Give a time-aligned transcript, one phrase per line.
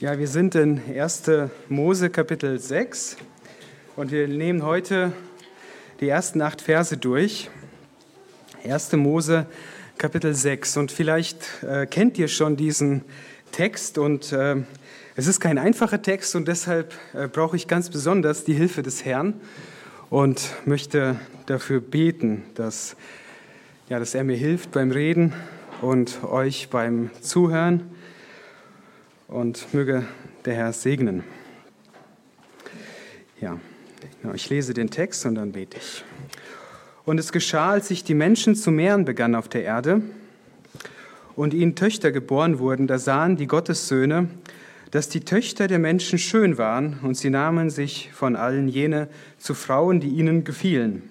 [0.00, 1.22] Ja, wir sind in 1.
[1.68, 3.16] Mose Kapitel 6
[3.94, 5.12] und wir nehmen heute
[6.00, 7.48] die ersten acht Verse durch.
[8.64, 8.90] 1.
[8.94, 9.46] Mose
[9.96, 13.04] Kapitel 6 und vielleicht äh, kennt ihr schon diesen
[13.52, 14.56] Text und äh,
[15.14, 19.04] es ist kein einfacher Text und deshalb äh, brauche ich ganz besonders die Hilfe des
[19.04, 19.40] Herrn
[20.10, 22.96] und möchte dafür beten, dass,
[23.88, 25.32] ja, dass er mir hilft beim Reden
[25.82, 27.93] und euch beim Zuhören
[29.34, 30.04] und möge
[30.44, 31.24] der Herr segnen.
[33.40, 33.58] Ja,
[34.32, 36.04] ich lese den Text und dann bete ich.
[37.04, 40.02] Und es geschah, als sich die Menschen zu mehren begannen auf der Erde
[41.34, 44.28] und ihnen Töchter geboren wurden, da sahen die Gottessöhne,
[44.92, 49.54] dass die Töchter der Menschen schön waren, und sie nahmen sich von allen jene zu
[49.54, 51.02] Frauen, die ihnen gefielen.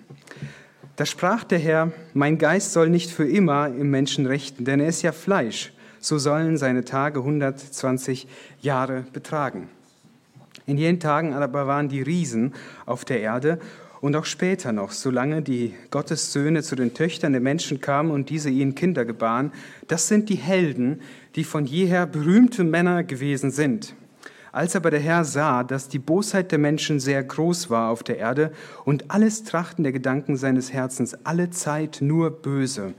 [0.95, 4.87] Da sprach der Herr, mein Geist soll nicht für immer im Menschen rechten, denn er
[4.87, 8.27] ist ja Fleisch so sollen seine Tage 120
[8.61, 9.69] Jahre betragen.
[10.65, 12.53] In jenen Tagen aber waren die Riesen
[12.85, 13.59] auf der Erde
[14.01, 18.49] und auch später noch, solange die Gottessöhne zu den Töchtern der Menschen kamen und diese
[18.49, 19.51] ihnen Kinder gebaren,
[19.87, 21.01] das sind die Helden,
[21.35, 23.95] die von jeher berühmte Männer gewesen sind.
[24.51, 28.17] Als aber der Herr sah, dass die Bosheit der Menschen sehr groß war auf der
[28.17, 28.51] Erde
[28.85, 32.93] und alles Trachten der Gedanken seines Herzens alle Zeit nur böse,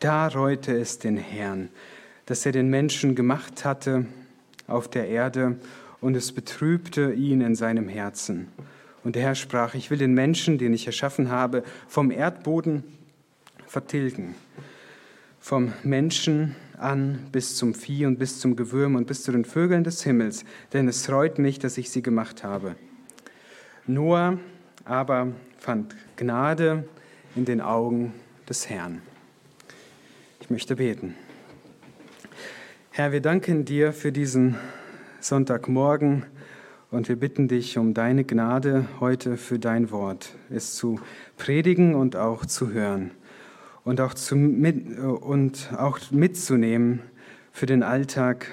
[0.00, 1.70] da reute es den Herrn,
[2.32, 4.06] das er den Menschen gemacht hatte
[4.66, 5.56] auf der Erde,
[6.00, 8.48] und es betrübte ihn in seinem Herzen.
[9.04, 12.84] Und der Herr sprach, ich will den Menschen, den ich erschaffen habe, vom Erdboden
[13.66, 14.34] vertilgen,
[15.40, 19.84] vom Menschen an bis zum Vieh und bis zum Gewürm und bis zu den Vögeln
[19.84, 22.76] des Himmels, denn es freut mich, dass ich sie gemacht habe.
[23.86, 24.38] Noah
[24.86, 26.88] aber fand Gnade
[27.36, 28.14] in den Augen
[28.48, 29.02] des Herrn.
[30.40, 31.14] Ich möchte beten.
[32.94, 34.56] Herr, wir danken dir für diesen
[35.18, 36.26] Sonntagmorgen
[36.90, 41.00] und wir bitten dich um deine Gnade heute für dein Wort, es zu
[41.38, 43.12] predigen und auch zu hören
[43.84, 47.00] und auch, zu, mit, und auch mitzunehmen
[47.50, 48.48] für den Alltag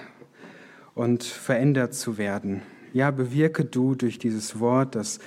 [0.95, 2.61] und verändert zu werden.
[2.93, 5.19] Ja, bewirke du durch dieses Wort, dass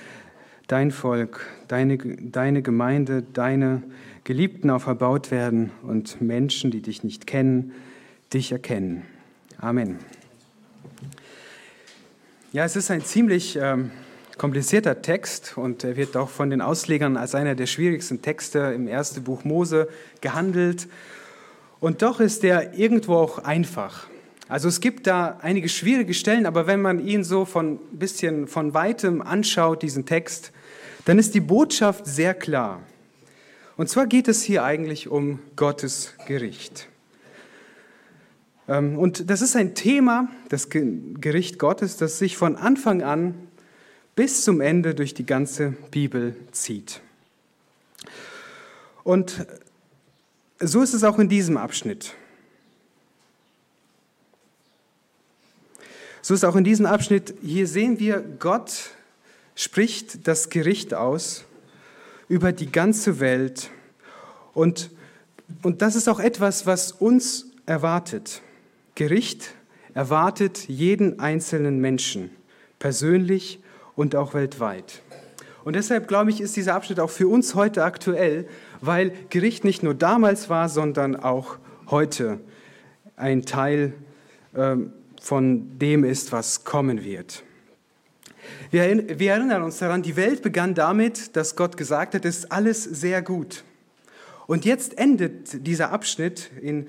[0.65, 3.83] dein Volk, deine, deine Gemeinde, deine
[4.23, 7.73] Geliebten auferbaut werden und Menschen, die dich nicht kennen,
[8.33, 9.05] dich erkennen.
[9.57, 9.99] Amen.
[12.51, 13.91] Ja, es ist ein ziemlich ähm,
[14.37, 18.87] komplizierter Text und er wird auch von den Auslegern als einer der schwierigsten Texte im
[18.87, 19.87] ersten Buch Mose
[20.21, 20.87] gehandelt.
[21.79, 24.07] Und doch ist er irgendwo auch einfach.
[24.47, 28.73] Also es gibt da einige schwierige Stellen, aber wenn man ihn so von bisschen von
[28.73, 30.51] weitem anschaut, diesen Text,
[31.05, 32.81] dann ist die Botschaft sehr klar.
[33.77, 36.87] Und zwar geht es hier eigentlich um Gottes Gericht.
[38.67, 43.35] Ähm, und das ist ein Thema, das Gericht Gottes, das sich von Anfang an
[44.15, 47.01] bis zum Ende durch die ganze Bibel zieht.
[49.03, 49.45] Und
[50.59, 52.13] so ist es auch in diesem Abschnitt.
[56.21, 58.91] So ist auch in diesem Abschnitt, hier sehen wir, Gott
[59.55, 61.43] spricht das Gericht aus
[62.29, 63.69] über die ganze Welt.
[64.53, 64.89] Und,
[65.63, 68.41] und das ist auch etwas, was uns erwartet.
[68.95, 69.55] Gericht
[69.93, 72.29] erwartet jeden einzelnen Menschen,
[72.79, 73.59] persönlich
[73.95, 75.01] und auch weltweit.
[75.63, 78.47] Und deshalb glaube ich, ist dieser Abschnitt auch für uns heute aktuell,
[78.81, 81.57] weil Gericht nicht nur damals war, sondern auch
[81.89, 82.39] heute
[83.15, 83.93] ein Teil
[84.55, 87.43] ähm, von dem ist, was kommen wird.
[88.71, 92.83] Wir erinnern uns daran, die Welt begann damit, dass Gott gesagt hat, es ist alles
[92.83, 93.63] sehr gut.
[94.47, 96.87] Und jetzt endet dieser Abschnitt in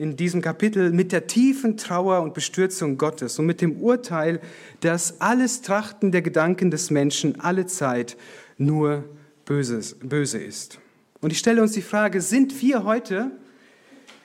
[0.00, 4.40] in diesem Kapitel mit der tiefen Trauer und Bestürzung Gottes und mit dem Urteil,
[4.80, 8.16] dass alles Trachten der Gedanken des Menschen alle Zeit
[8.56, 9.04] nur
[9.44, 10.78] Böses, böse ist.
[11.20, 13.30] Und ich stelle uns die Frage, sind wir heute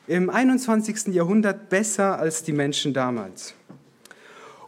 [0.08, 1.08] im 21.
[1.08, 3.54] Jahrhundert besser als die Menschen damals?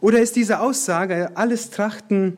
[0.02, 2.36] Oder ist diese Aussage, alles Trachten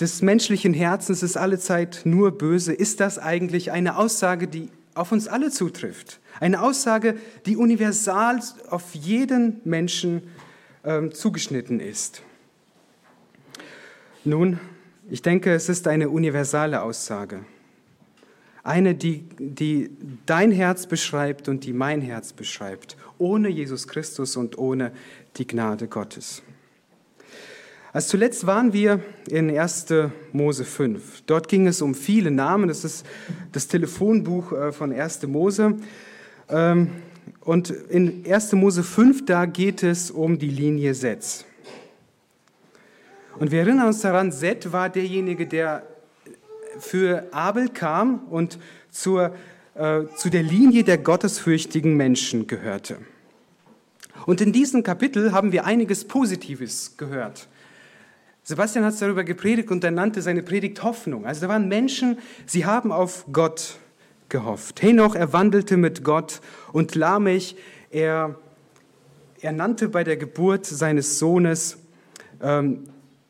[0.00, 5.12] des menschlichen Herzens ist alle Zeit nur böse, ist das eigentlich eine Aussage, die auf
[5.12, 6.20] uns alle zutrifft?
[6.40, 8.40] Eine Aussage, die universal
[8.70, 10.22] auf jeden Menschen
[10.84, 12.22] ähm, zugeschnitten ist.
[14.24, 14.60] Nun,
[15.10, 17.40] ich denke, es ist eine universale Aussage.
[18.62, 19.90] Eine, die, die
[20.26, 24.92] dein Herz beschreibt und die mein Herz beschreibt, ohne Jesus Christus und ohne
[25.36, 26.42] die Gnade Gottes.
[27.92, 29.86] Als zuletzt waren wir in 1.
[30.32, 31.22] Mose 5.
[31.26, 32.68] Dort ging es um viele Namen.
[32.68, 33.06] Das ist
[33.52, 35.26] das Telefonbuch äh, von 1.
[35.26, 35.76] Mose.
[36.48, 36.90] Ähm,
[37.40, 38.52] und in 1.
[38.52, 41.44] Mose 5, da geht es um die Linie Setz.
[43.38, 45.84] Und wir erinnern uns daran, Seth war derjenige, der
[46.78, 48.58] für Abel kam und
[48.90, 49.34] zur,
[49.74, 52.98] äh, zu der Linie der gottesfürchtigen Menschen gehörte.
[54.26, 57.48] Und in diesem Kapitel haben wir einiges Positives gehört.
[58.42, 61.26] Sebastian hat darüber gepredigt und er nannte seine Predigt Hoffnung.
[61.26, 63.78] Also da waren Menschen, sie haben auf Gott
[64.28, 64.82] gehofft.
[64.82, 66.40] Henoch, er wandelte mit Gott
[66.72, 67.56] und Lamech,
[67.90, 68.36] er,
[69.40, 71.78] er nannte bei der Geburt seines Sohnes,
[72.42, 72.84] ähm,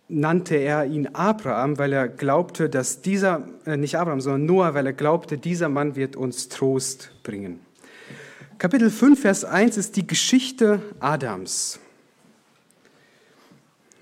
[0.09, 4.87] nannte er ihn Abraham, weil er glaubte, dass dieser, äh, nicht Abraham, sondern Noah, weil
[4.87, 7.61] er glaubte, dieser Mann wird uns Trost bringen.
[8.59, 11.79] Kapitel 5, Vers 1 ist die Geschichte Adams.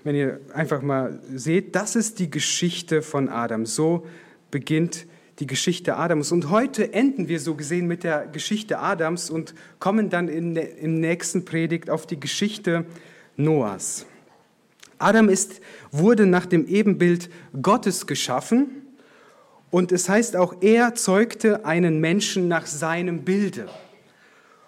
[0.03, 3.65] Wenn ihr einfach mal seht, das ist die Geschichte von Adam.
[3.65, 4.07] So
[4.49, 5.05] beginnt
[5.39, 6.31] die Geschichte Adams.
[6.31, 10.99] Und heute enden wir so gesehen mit der Geschichte Adams und kommen dann in, im
[10.99, 12.85] nächsten Predigt auf die Geschichte
[13.35, 14.05] Noahs.
[14.99, 15.61] Adam ist,
[15.91, 17.29] wurde nach dem Ebenbild
[17.61, 18.87] Gottes geschaffen
[19.69, 23.67] und es heißt auch, er zeugte einen Menschen nach seinem Bilde.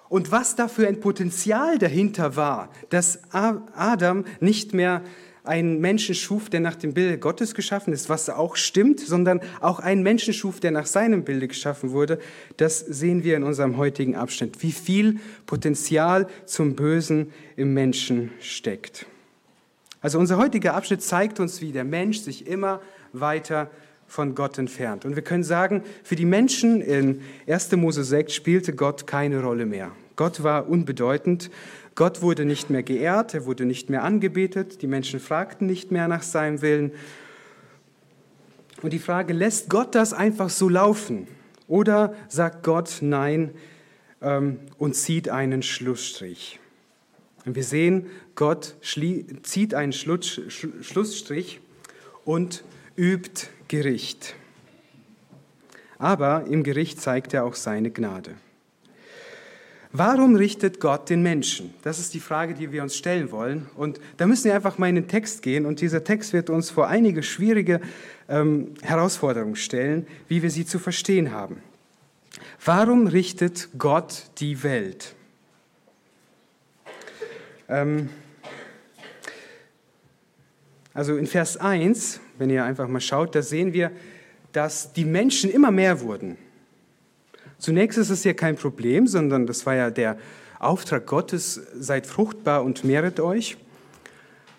[0.08, 5.04] Und was da für ein Potenzial dahinter war, dass Adam nicht mehr
[5.50, 9.80] einen Menschen schuf, der nach dem Bilde Gottes geschaffen ist, was auch stimmt, sondern auch
[9.80, 12.20] einen Menschen schuf, der nach seinem Bilde geschaffen wurde,
[12.58, 15.18] das sehen wir in unserem heutigen Abschnitt, wie viel
[15.48, 19.08] Potenzial zum Bösen im Menschen steckt.
[20.02, 22.80] Also unser heutiger Abschnitt zeigt uns, wie der Mensch sich immer
[23.12, 23.72] weiter
[24.06, 25.04] von Gott entfernt.
[25.04, 27.72] Und wir können sagen, für die Menschen in 1.
[27.74, 29.92] Mose 6 spielte Gott keine Rolle mehr.
[30.16, 31.50] Gott war unbedeutend
[32.00, 36.08] Gott wurde nicht mehr geehrt, er wurde nicht mehr angebetet, die Menschen fragten nicht mehr
[36.08, 36.94] nach seinem Willen.
[38.82, 41.28] Und die Frage, lässt Gott das einfach so laufen?
[41.68, 43.52] Oder sagt Gott Nein
[44.22, 46.62] ähm, und zieht einen Schlussstrich?
[47.44, 48.78] Und wir sehen, Gott
[49.44, 51.60] zieht einen Schluss Schlussstrich
[52.24, 52.64] und
[52.96, 54.36] übt Gericht.
[55.98, 58.36] Aber im Gericht zeigt er auch seine Gnade.
[59.92, 61.74] Warum richtet Gott den Menschen?
[61.82, 63.68] Das ist die Frage, die wir uns stellen wollen.
[63.76, 65.66] Und da müssen wir einfach mal in den Text gehen.
[65.66, 67.82] Und dieser Text wird uns vor einige schwierige
[68.28, 71.64] ähm, Herausforderungen stellen, wie wir sie zu verstehen haben.
[72.64, 75.16] Warum richtet Gott die Welt?
[77.68, 78.10] Ähm,
[80.94, 83.92] also in Vers 1, wenn ihr einfach mal schaut, da sehen wir,
[84.52, 86.38] dass die Menschen immer mehr wurden.
[87.60, 90.18] Zunächst ist es ja kein Problem, sondern das war ja der
[90.60, 93.58] Auftrag Gottes, seid fruchtbar und mehret euch.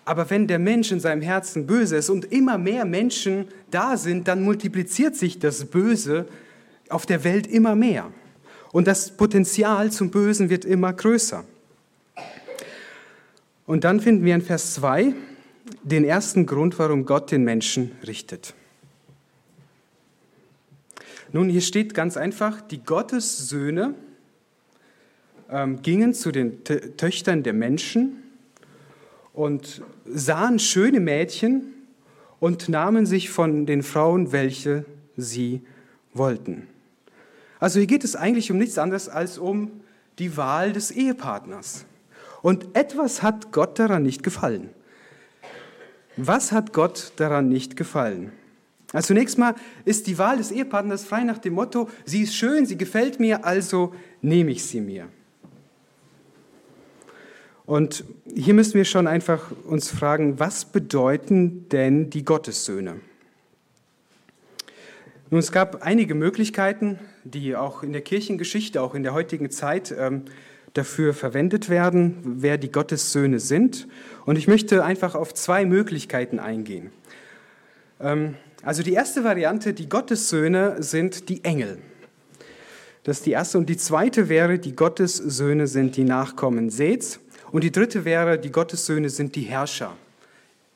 [0.05, 4.27] Aber wenn der Mensch in seinem Herzen böse ist und immer mehr Menschen da sind,
[4.27, 6.25] dann multipliziert sich das Böse
[6.89, 8.11] auf der Welt immer mehr.
[8.71, 11.43] Und das Potenzial zum Bösen wird immer größer.
[13.65, 15.13] Und dann finden wir in Vers 2
[15.83, 18.53] den ersten Grund, warum Gott den Menschen richtet.
[21.33, 23.95] Nun, hier steht ganz einfach, die Gottessöhne
[25.49, 28.23] ähm, gingen zu den T Töchtern der Menschen
[29.33, 31.73] und sahen schöne Mädchen
[32.41, 34.83] und nahmen sich von den Frauen, welche
[35.15, 35.61] sie
[36.13, 36.67] wollten.
[37.59, 39.71] Also hier geht es eigentlich um nichts anderes als um
[40.19, 41.85] die Wahl des Ehepartners.
[42.41, 44.69] Und etwas hat Gott daran nicht gefallen.
[46.17, 48.33] Was hat Gott daran nicht gefallen?
[48.93, 49.55] Also zunächst mal
[49.85, 53.45] ist die Wahl des Ehepartners frei nach dem Motto, sie ist schön, sie gefällt mir,
[53.45, 55.07] also nehme ich sie mir.
[57.65, 62.99] Und hier müssen wir schon einfach uns fragen, was bedeuten denn die Gottessöhne?
[65.29, 69.95] Nun, es gab einige Möglichkeiten, die auch in der Kirchengeschichte, auch in der heutigen Zeit
[69.97, 70.23] ähm,
[70.73, 73.87] dafür verwendet werden, wer die Gottessöhne sind.
[74.25, 76.91] Und ich möchte einfach auf zwei Möglichkeiten eingehen.
[78.63, 81.79] Also die erste Variante, die Gottessöhne sind die Engel.
[83.03, 83.57] Das ist die erste.
[83.57, 87.19] Und die zweite wäre, die Gottessöhne sind die Nachkommen Seths.
[87.51, 89.95] Und die dritte wäre, die Gottessöhne sind die Herrscher.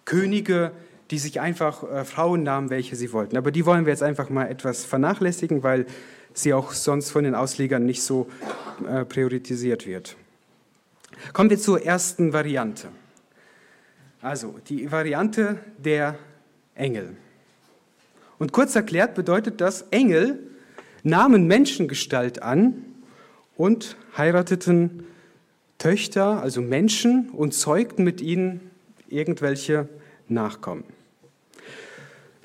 [0.06, 0.72] Könige,
[1.12, 3.38] die sich einfach äh, Frauen nahmen, welche sie wollten.
[3.38, 5.86] Aber die wollen wir jetzt einfach mal etwas vernachlässigen, weil
[6.34, 8.28] sie auch sonst von den Auslegern nicht so
[8.88, 10.16] äh, priorisiert wird.
[11.34, 12.90] Kommen wir zur ersten Variante.
[14.22, 16.18] Also die Variante der
[16.74, 17.16] Engel.
[18.38, 20.40] Und kurz erklärt bedeutet das, Engel
[21.04, 22.84] nahmen Menschengestalt an
[23.58, 25.06] und heirateten
[25.78, 28.72] Töchter, also Menschen, und zeugten mit ihnen
[29.08, 29.88] irgendwelche
[30.28, 30.84] Nachkommen.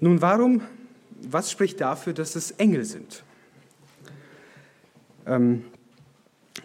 [0.00, 0.62] Nun, warum,
[1.22, 3.22] was spricht dafür, dass es Engel sind?
[5.26, 5.64] Ähm,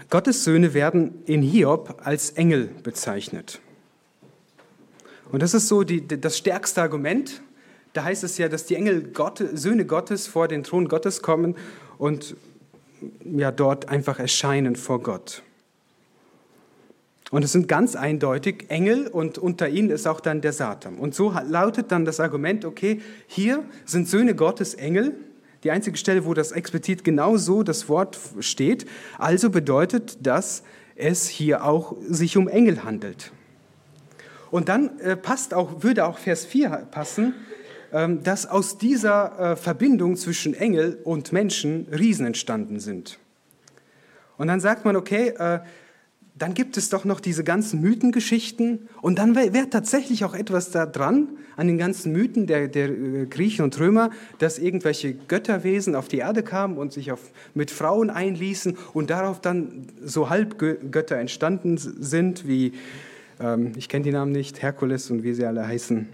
[0.09, 3.59] Gottes Söhne werden in Hiob als Engel bezeichnet.
[5.31, 7.41] Und das ist so die, das stärkste Argument.
[7.95, 11.55] Da heißt es ja, dass die Engel Gott, Söhne Gottes vor den Thron Gottes kommen
[11.97, 12.35] und
[13.23, 15.43] ja dort einfach erscheinen vor Gott.
[17.31, 20.97] Und es sind ganz eindeutig Engel und unter ihnen ist auch dann der Satan.
[20.97, 25.15] Und so lautet dann das Argument, okay, hier sind Söhne Gottes Engel,
[25.63, 28.85] die einzige Stelle, wo das explizit genau so das Wort steht.
[29.17, 30.63] Also bedeutet das,
[30.97, 33.31] es hier auch sich um Engel handelt.
[34.51, 37.33] Und dann äh, passt auch, würde auch Vers 4 passen,
[38.21, 43.19] dass aus dieser äh, Verbindung zwischen Engel und Menschen Riesen entstanden sind.
[44.37, 45.59] Und dann sagt man, okay, äh,
[46.37, 50.85] dann gibt es doch noch diese ganzen Mythengeschichten und dann wäre tatsächlich auch etwas da
[50.85, 54.09] dran an den ganzen Mythen der, der, äh, Griechen und Römer,
[54.39, 57.21] dass irgendwelche Götterwesen auf die Erde kamen und sich auf,
[57.53, 62.73] mit Frauen einließen und darauf dann so Halbgötter entstanden sind, wie,
[63.39, 66.09] ähm, ich kenne die Namen nicht, Herkules und wie sie alle heißen.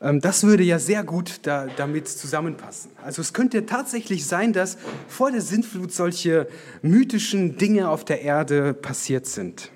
[0.00, 2.90] Ähm, das würde ja sehr gut da, damit zusammenpassen.
[3.02, 4.76] Also es könnte tatsächlich sein, dass
[5.08, 6.48] vor der Sintflut solche
[6.82, 9.70] mythischen Dinge auf der Erde passiert sind.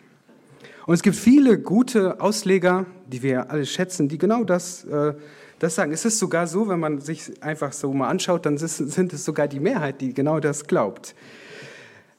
[0.87, 5.15] Und es gibt viele gute Ausleger, die wir alle schätzen, die genau das, äh,
[5.59, 5.93] das sagen.
[5.93, 9.47] Es ist sogar so, wenn man sich einfach so mal anschaut, dann sind es sogar
[9.47, 11.15] die Mehrheit, die genau das glaubt.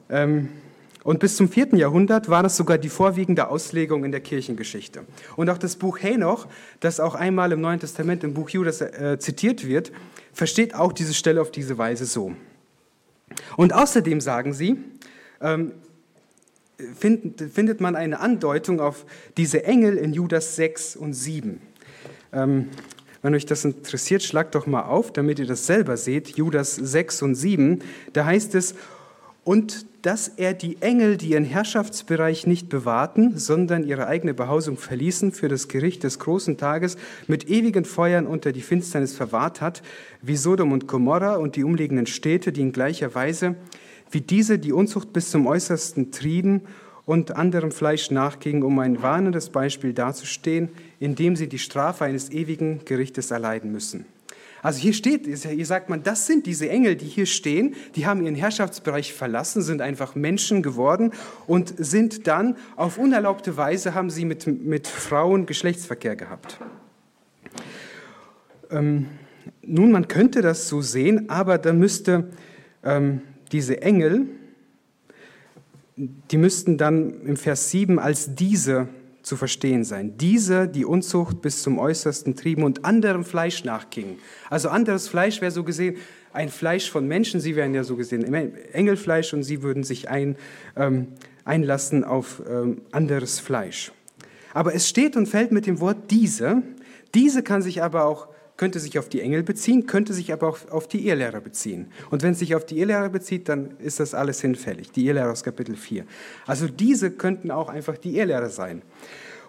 [0.09, 0.49] Ähm,
[1.03, 5.03] und bis zum vierten Jahrhundert war das sogar die vorwiegende Auslegung in der Kirchengeschichte.
[5.35, 6.47] Und auch das Buch Henoch,
[6.79, 9.91] das auch einmal im Neuen Testament im Buch Judas äh, zitiert wird,
[10.31, 12.35] versteht auch diese Stelle auf diese Weise so.
[13.57, 14.77] Und außerdem sagen sie,
[15.41, 15.71] ähm,
[16.97, 19.05] find, findet man eine Andeutung auf
[19.37, 21.61] diese Engel in Judas 6 und 7.
[22.31, 22.69] Ähm,
[23.23, 26.29] wenn euch das interessiert, schlagt doch mal auf, damit ihr das selber seht.
[26.29, 28.75] Judas 6 und 7, da heißt es,
[29.51, 35.33] und dass er die Engel, die ihren Herrschaftsbereich nicht bewahrten, sondern ihre eigene Behausung verließen,
[35.33, 36.95] für das Gericht des großen Tages
[37.27, 39.81] mit ewigen Feuern unter die Finsternis verwahrt hat,
[40.21, 43.57] wie Sodom und Gomorra und die umliegenden Städte, die in gleicher Weise
[44.09, 46.61] wie diese die Unzucht bis zum Äußersten trieben
[47.05, 50.69] und anderem Fleisch nachgingen, um ein warnendes Beispiel dazustehen,
[51.01, 54.05] indem sie die Strafe eines ewigen Gerichtes erleiden müssen.
[54.61, 58.21] Also hier steht, hier sagt man, das sind diese Engel, die hier stehen, die haben
[58.23, 61.11] ihren Herrschaftsbereich verlassen, sind einfach Menschen geworden
[61.47, 66.59] und sind dann auf unerlaubte Weise, haben sie mit, mit Frauen Geschlechtsverkehr gehabt.
[68.69, 69.07] Ähm,
[69.63, 72.29] nun, man könnte das so sehen, aber da müsste
[72.83, 74.27] ähm, diese Engel,
[75.95, 78.87] die müssten dann im Vers 7 als diese
[79.21, 80.17] zu verstehen sein.
[80.17, 84.17] Diese, die Unzucht bis zum Äußersten trieben und anderem Fleisch nachgingen.
[84.49, 85.97] Also anderes Fleisch wäre so gesehen
[86.33, 88.23] ein Fleisch von Menschen, sie wären ja so gesehen
[88.73, 90.37] Engelfleisch und sie würden sich ein,
[90.77, 91.07] ähm,
[91.43, 93.91] einlassen auf ähm, anderes Fleisch.
[94.53, 96.61] Aber es steht und fällt mit dem Wort diese.
[97.13, 98.27] Diese kann sich aber auch
[98.61, 101.87] könnte sich auf die Engel beziehen, könnte sich aber auch auf die Ehelehrer beziehen.
[102.11, 104.91] Und wenn es sich auf die Ehelehrer bezieht, dann ist das alles hinfällig.
[104.91, 106.05] Die Ehelehrer aus Kapitel 4.
[106.45, 108.83] Also diese könnten auch einfach die Ehelehrer sein.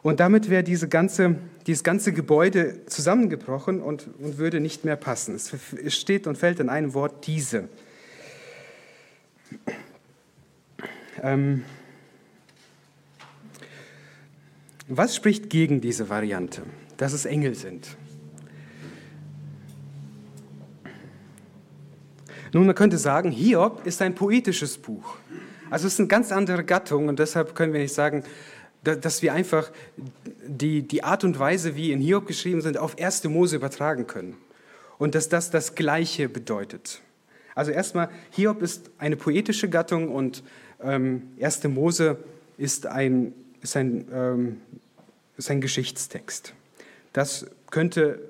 [0.00, 5.34] Und damit wäre diese ganze, dieses ganze Gebäude zusammengebrochen und, und würde nicht mehr passen.
[5.34, 5.52] Es
[5.94, 7.68] steht und fällt in einem Wort diese.
[11.22, 11.64] Ähm,
[14.88, 16.62] was spricht gegen diese Variante,
[16.96, 17.98] dass es Engel sind?
[22.52, 25.16] Nun, man könnte sagen, Hiob ist ein poetisches Buch.
[25.70, 28.24] Also es ist eine ganz andere Gattung und deshalb können wir nicht sagen,
[28.84, 29.70] dass wir einfach
[30.46, 33.24] die, die Art und Weise, wie in Hiob geschrieben sind, auf 1.
[33.24, 34.36] Mose übertragen können.
[34.98, 37.00] Und dass das das Gleiche bedeutet.
[37.54, 40.42] Also erstmal, Hiob ist eine poetische Gattung und
[40.82, 41.64] ähm, 1.
[41.64, 42.18] Mose
[42.58, 43.32] ist ein,
[43.62, 44.60] ist, ein, ähm,
[45.38, 46.52] ist ein Geschichtstext.
[47.12, 48.20] Das könnte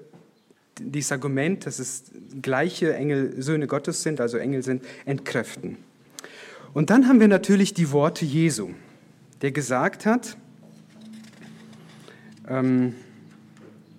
[0.79, 2.05] dieses Argument, dass es
[2.41, 5.79] gleiche Engel Söhne Gottes sind, also Engel sind, entkräften.
[6.73, 8.71] Und dann haben wir natürlich die Worte Jesu,
[9.43, 10.37] der gesagt hat,
[12.49, 12.95] ähm,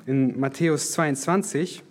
[0.05, 1.83] in Matthäus 22,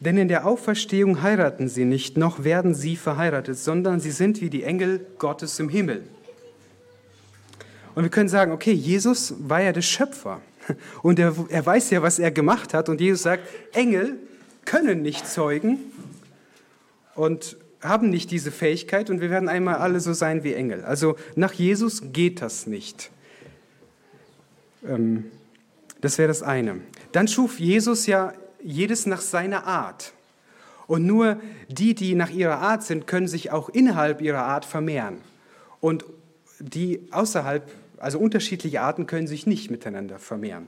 [0.00, 4.50] denn in der Auferstehung heiraten sie nicht, noch werden sie verheiratet, sondern sie sind wie
[4.50, 6.02] die Engel Gottes im Himmel.
[7.94, 10.40] Und wir können sagen, okay, Jesus war ja der Schöpfer.
[11.02, 12.88] Und er, er weiß ja, was er gemacht hat.
[12.88, 14.18] Und Jesus sagt, Engel
[14.64, 15.78] können nicht zeugen
[17.14, 20.84] und haben nicht diese Fähigkeit und wir werden einmal alle so sein wie Engel.
[20.84, 23.10] Also nach Jesus geht das nicht.
[24.86, 25.24] Ähm,
[26.00, 26.80] das wäre das eine.
[27.10, 30.12] Dann schuf Jesus ja jedes nach seiner Art.
[30.86, 35.18] Und nur die, die nach ihrer Art sind, können sich auch innerhalb ihrer Art vermehren.
[35.80, 36.04] Und
[36.60, 37.68] die außerhalb
[38.02, 40.66] also unterschiedliche Arten können sich nicht miteinander vermehren.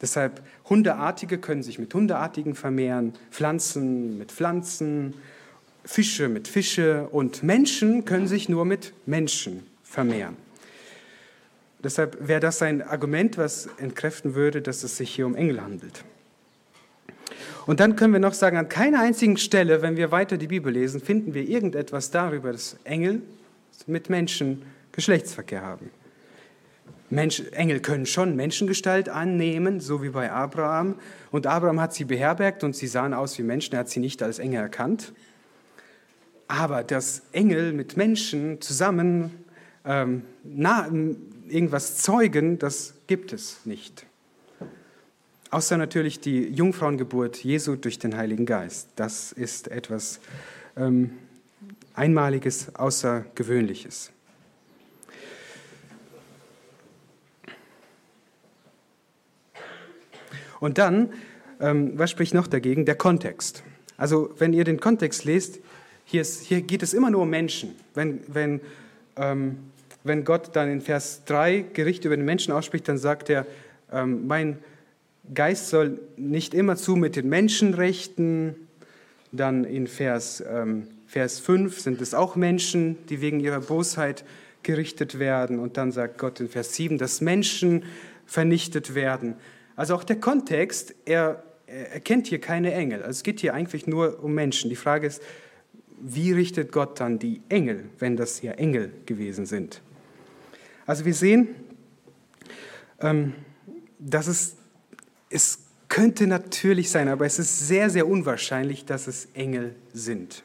[0.00, 5.14] Deshalb Hundeartige können sich mit Hundeartigen vermehren, Pflanzen mit Pflanzen,
[5.84, 10.36] Fische mit Fische und Menschen können sich nur mit Menschen vermehren.
[11.82, 16.04] Deshalb wäre das ein Argument, was entkräften würde, dass es sich hier um Engel handelt.
[17.66, 20.72] Und dann können wir noch sagen, an keiner einzigen Stelle, wenn wir weiter die Bibel
[20.72, 23.22] lesen, finden wir irgendetwas darüber, dass Engel
[23.86, 24.62] mit Menschen
[24.92, 25.90] Geschlechtsverkehr haben.
[27.10, 30.96] Mensch, Engel können schon Menschengestalt annehmen, so wie bei Abraham.
[31.30, 34.22] Und Abraham hat sie beherbergt und sie sahen aus wie Menschen, er hat sie nicht
[34.22, 35.12] als Engel erkannt.
[36.48, 39.44] Aber dass Engel mit Menschen zusammen
[39.84, 40.88] ähm, na,
[41.48, 44.06] irgendwas zeugen, das gibt es nicht.
[45.50, 48.90] Außer natürlich die Jungfrauengeburt Jesu durch den Heiligen Geist.
[48.96, 50.20] Das ist etwas
[50.76, 51.10] ähm,
[51.94, 54.10] Einmaliges, Außergewöhnliches.
[60.60, 61.12] Und dann,
[61.60, 62.84] ähm, was spricht noch dagegen?
[62.84, 63.62] Der Kontext.
[63.96, 65.60] Also wenn ihr den Kontext lest,
[66.04, 67.74] hier, ist, hier geht es immer nur um Menschen.
[67.94, 68.60] Wenn, wenn,
[69.16, 69.58] ähm,
[70.04, 73.46] wenn Gott dann in Vers 3 Gericht über den Menschen ausspricht, dann sagt er,
[73.92, 74.58] ähm, mein
[75.34, 78.54] Geist soll nicht immer zu mit den Menschen rechten.
[79.32, 84.24] Dann in Vers, ähm, Vers 5 sind es auch Menschen, die wegen ihrer Bosheit
[84.62, 85.58] gerichtet werden.
[85.58, 87.84] Und dann sagt Gott in Vers 7, dass Menschen
[88.24, 89.34] vernichtet werden.
[89.78, 93.00] Also auch der Kontext, er, er kennt hier keine Engel.
[93.00, 94.70] Also es geht hier eigentlich nur um Menschen.
[94.70, 95.22] Die Frage ist,
[96.00, 99.80] wie richtet Gott dann die Engel, wenn das ja Engel gewesen sind?
[100.84, 101.50] Also wir sehen,
[103.00, 103.34] ähm,
[104.00, 104.56] dass es,
[105.30, 110.42] es könnte natürlich sein, aber es ist sehr, sehr unwahrscheinlich, dass es Engel sind.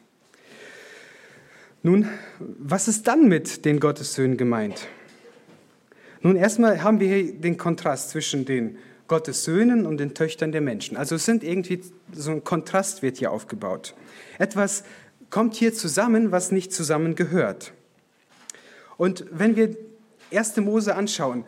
[1.82, 4.86] Nun, was ist dann mit den Gottessöhnen gemeint?
[6.20, 8.78] Nun, erstmal haben wir hier den Kontrast zwischen den
[9.14, 10.96] Gottes Söhnen und den Töchtern der Menschen.
[10.96, 11.80] Also es sind irgendwie,
[12.12, 13.94] so ein Kontrast wird hier aufgebaut.
[14.40, 14.82] Etwas
[15.30, 17.74] kommt hier zusammen, was nicht zusammengehört.
[18.96, 19.76] Und wenn wir
[20.32, 20.56] 1.
[20.56, 21.44] Mose anschauen,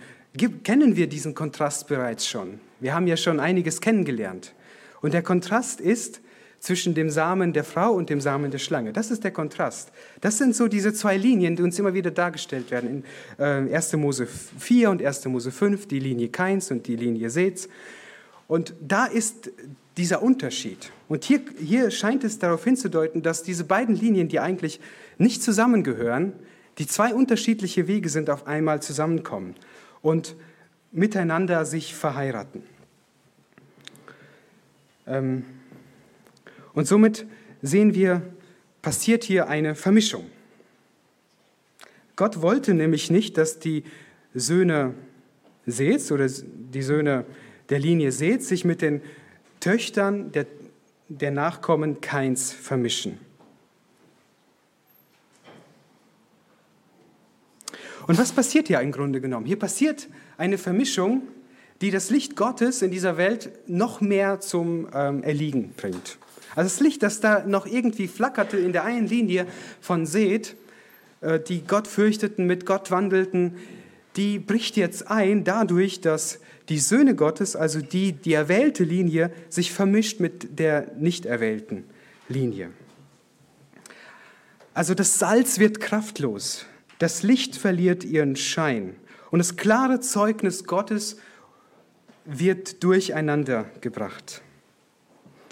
[0.62, 2.60] kennen wir diesen Kontrast bereits schon.
[2.78, 4.54] Wir haben ja schon einiges kennengelernt.
[5.02, 6.20] Und der Kontrast ist,
[6.66, 8.92] zwischen dem Samen der Frau und dem Samen der Schlange.
[8.92, 9.92] Das ist der Kontrast.
[10.20, 13.04] Das sind so diese zwei Linien, die uns immer wieder dargestellt werden.
[13.38, 13.92] In äh, 1.
[13.92, 15.26] Mose 4 und 1.
[15.26, 17.68] Mose 5, die Linie Keins und die Linie Seths.
[18.48, 19.52] Und da ist
[19.96, 20.90] dieser Unterschied.
[21.06, 24.80] Und hier, hier scheint es darauf hinzudeuten, dass diese beiden Linien, die eigentlich
[25.18, 26.32] nicht zusammengehören,
[26.78, 29.54] die zwei unterschiedliche Wege sind, auf einmal zusammenkommen
[30.02, 30.34] und
[30.90, 32.64] miteinander sich verheiraten.
[35.06, 35.44] Ähm,
[36.76, 37.26] und somit
[37.62, 38.22] sehen wir,
[38.82, 40.26] passiert hier eine Vermischung.
[42.14, 43.82] Gott wollte nämlich nicht, dass die
[44.34, 44.94] Söhne
[45.66, 47.24] Seths oder die Söhne
[47.70, 49.00] der Linie Seths sich mit den
[49.58, 50.46] Töchtern der,
[51.08, 53.18] der Nachkommen Keins vermischen.
[58.06, 59.46] Und was passiert hier im Grunde genommen?
[59.46, 61.22] Hier passiert eine Vermischung,
[61.80, 66.18] die das Licht Gottes in dieser Welt noch mehr zum ähm, Erliegen bringt.
[66.56, 69.46] Also das Licht, das da noch irgendwie flackerte in der einen Linie
[69.80, 70.56] von Seth,
[71.20, 73.56] äh, die Gott fürchteten, mit Gott wandelten,
[74.16, 76.40] die bricht jetzt ein dadurch, dass
[76.70, 81.84] die Söhne Gottes, also die, die erwählte Linie, sich vermischt mit der nicht erwählten
[82.30, 82.70] Linie.
[84.72, 86.64] Also das Salz wird kraftlos,
[86.98, 88.96] das Licht verliert ihren Schein
[89.30, 91.18] und das klare Zeugnis Gottes
[92.24, 94.42] wird durcheinander gebracht.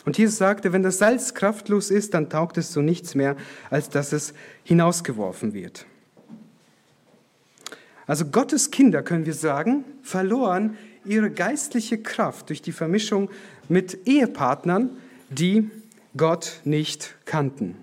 [0.05, 3.37] Und Jesus sagte, wenn das Salz kraftlos ist, dann taugt es so nichts mehr,
[3.71, 5.87] als dass es hinausgeworfen wird.
[8.07, 13.31] Also Gottes Kinder, können wir sagen, verloren ihre geistliche Kraft durch die Vermischung
[13.69, 14.91] mit Ehepartnern,
[15.31, 15.71] die
[16.17, 17.77] Gott nicht kannten.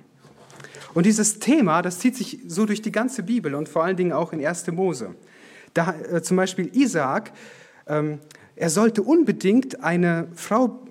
[0.94, 4.12] Und dieses Thema, das zieht sich so durch die ganze Bibel und vor allen Dingen
[4.12, 4.68] auch in 1.
[4.72, 5.16] Mose.
[5.74, 7.32] Da äh, zum Beispiel Isaak,
[7.88, 8.20] ähm,
[8.56, 10.86] er sollte unbedingt eine Frau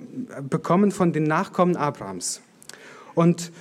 [0.49, 2.40] bekommen von den Nachkommen Abrahams.
[3.14, 3.53] Und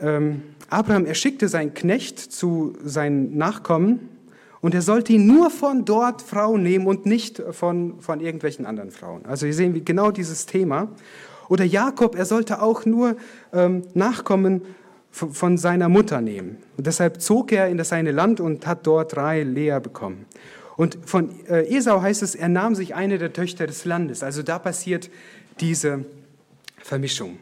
[0.00, 4.08] ähm, Abraham, er schickte seinen Knecht zu seinen Nachkommen
[4.60, 8.90] und er sollte ihn nur von dort Frauen nehmen und nicht von, von irgendwelchen anderen
[8.90, 9.24] Frauen.
[9.24, 10.88] Also hier sehen wir genau dieses Thema.
[11.48, 13.16] Oder Jakob, er sollte auch nur
[13.52, 14.62] ähm, Nachkommen
[15.10, 16.58] von, von seiner Mutter nehmen.
[16.76, 20.26] Und deshalb zog er in das eine Land und hat dort drei Lea bekommen.
[20.78, 24.22] Und von äh, Esau heißt es, er nahm sich eine der Töchter des Landes.
[24.22, 25.10] Also da passiert
[25.58, 26.04] diese
[26.76, 27.38] Vermischung.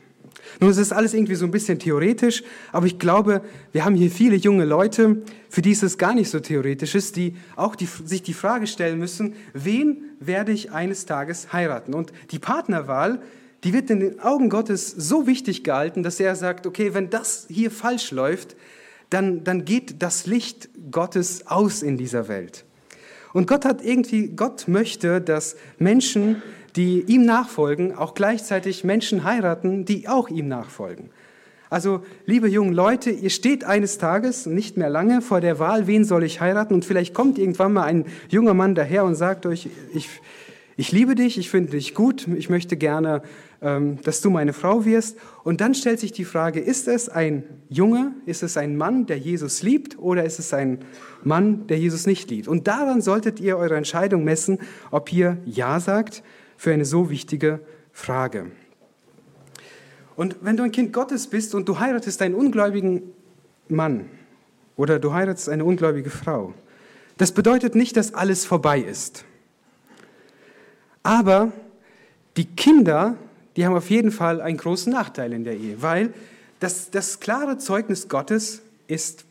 [0.59, 4.11] Nun, es ist alles irgendwie so ein bisschen theoretisch, aber ich glaube, wir haben hier
[4.11, 8.23] viele junge Leute, für die es gar nicht so theoretisch ist, die auch die, sich
[8.23, 11.93] die Frage stellen müssen, wen werde ich eines Tages heiraten?
[11.93, 13.21] Und die Partnerwahl,
[13.65, 17.47] die wird in den Augen Gottes so wichtig gehalten, dass er sagt, okay, wenn das
[17.51, 18.57] hier falsch läuft,
[19.11, 22.66] dann, dann geht das Licht Gottes aus in dieser Welt.
[23.33, 26.43] Und Gott hat irgendwie, Gott möchte, dass Menschen
[26.77, 31.09] die ihm nachfolgen, auch gleichzeitig Menschen heiraten, die auch ihm nachfolgen.
[31.69, 36.05] Also, liebe jungen Leute, ihr steht eines Tages, nicht mehr lange, vor der Wahl, wen
[36.05, 36.75] soll ich heiraten?
[36.75, 40.09] Und vielleicht kommt irgendwann mal ein junger Mann daher und sagt euch, ich,
[40.79, 43.23] ich liebe dich, ich finde dich gut, ich möchte gerne,
[43.63, 45.17] ähm, dass du meine Frau wirst.
[45.43, 49.19] Und dann stellt sich die Frage, ist es ein Junge, ist es ein Mann, der
[49.19, 50.81] Jesus liebt, oder ist es ein
[51.25, 52.47] Mann, der Jesus nicht liebt?
[52.47, 54.59] Und daran solltet ihr eure Entscheidung messen,
[54.91, 56.23] ob ihr Ja sagt
[56.59, 57.61] für eine so wichtige
[57.93, 58.51] Frage.
[60.15, 63.03] Und wenn du ein Kind Gottes bist und du heiratest einen ungläubigen
[63.69, 64.07] Mann
[64.77, 66.53] oder du heiratest eine ungläubige Frau,
[67.17, 69.25] das bedeutet nicht, dass alles vorbei ist.
[71.07, 71.53] Aber
[72.37, 73.17] die Kinder,
[73.55, 76.13] die haben auf jeden Fall einen großen Nachteil in der Ehe, weil
[76.59, 79.25] das, das klare Zeugnis Gottes ist,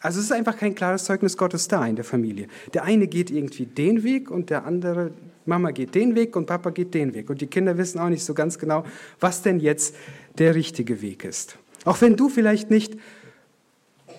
[0.00, 2.48] also es ist einfach kein klares Zeugnis Gottes da in der Familie.
[2.74, 5.12] Der eine geht irgendwie den Weg und der andere
[5.46, 7.30] Mama geht den Weg und Papa geht den Weg.
[7.30, 8.84] Und die Kinder wissen auch nicht so ganz genau,
[9.18, 9.96] was denn jetzt
[10.36, 11.56] der richtige Weg ist.
[11.86, 12.98] Auch wenn du vielleicht nicht,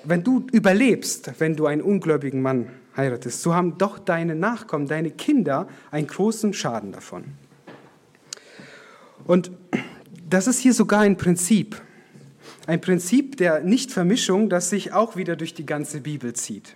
[0.05, 5.11] wenn du überlebst, wenn du einen ungläubigen Mann heiratest, so haben doch deine Nachkommen, deine
[5.11, 7.25] Kinder einen großen Schaden davon.
[9.25, 9.51] Und
[10.29, 11.81] das ist hier sogar ein Prinzip.
[12.67, 16.75] Ein Prinzip der Nichtvermischung, das sich auch wieder durch die ganze Bibel zieht.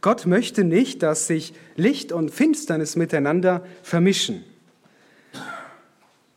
[0.00, 4.44] Gott möchte nicht, dass sich Licht und Finsternis miteinander vermischen.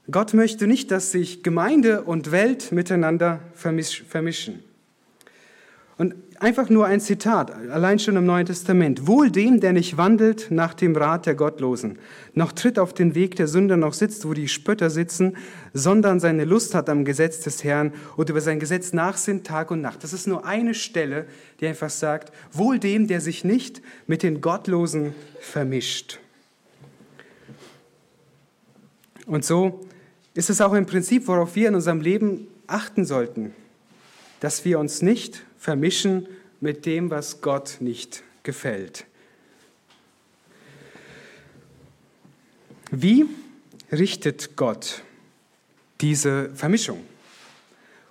[0.10, 4.63] Gott möchte nicht, dass sich Gemeinde und Welt miteinander vermischen.
[5.97, 9.08] Und einfach nur ein Zitat, allein schon im Neuen Testament.
[9.08, 11.97] Wohl dem, der nicht wandelt nach dem Rat der Gottlosen,
[12.34, 15.38] noch tritt auf den Weg der Sünder, noch sitzt, wo die Spötter sitzen,
[15.73, 19.82] sondern seine Lust hat am Gesetz des Herrn und über sein Gesetz nachsinnt Tag und
[19.82, 20.04] Nacht.
[20.04, 21.26] Das ist nur eine Stelle,
[21.60, 26.19] die einfach sagt, wohl dem, der sich nicht mit den Gottlosen vermischt.
[29.26, 29.82] Und so
[30.34, 33.54] ist es auch ein Prinzip, worauf wir in unserem Leben achten sollten,
[34.39, 36.28] dass wir uns nicht vermischen
[36.60, 39.06] mit dem, was Gott nicht gefällt.
[42.91, 43.26] Wie
[43.91, 45.04] richtet Gott
[46.02, 47.02] diese Vermischung?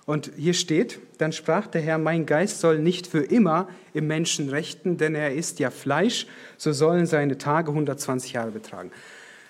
[0.05, 4.49] Und hier steht, dann sprach der Herr, mein Geist soll nicht für immer im Menschen
[4.49, 8.91] rechten, denn er ist ja Fleisch, so sollen seine Tage 120 Jahre betragen.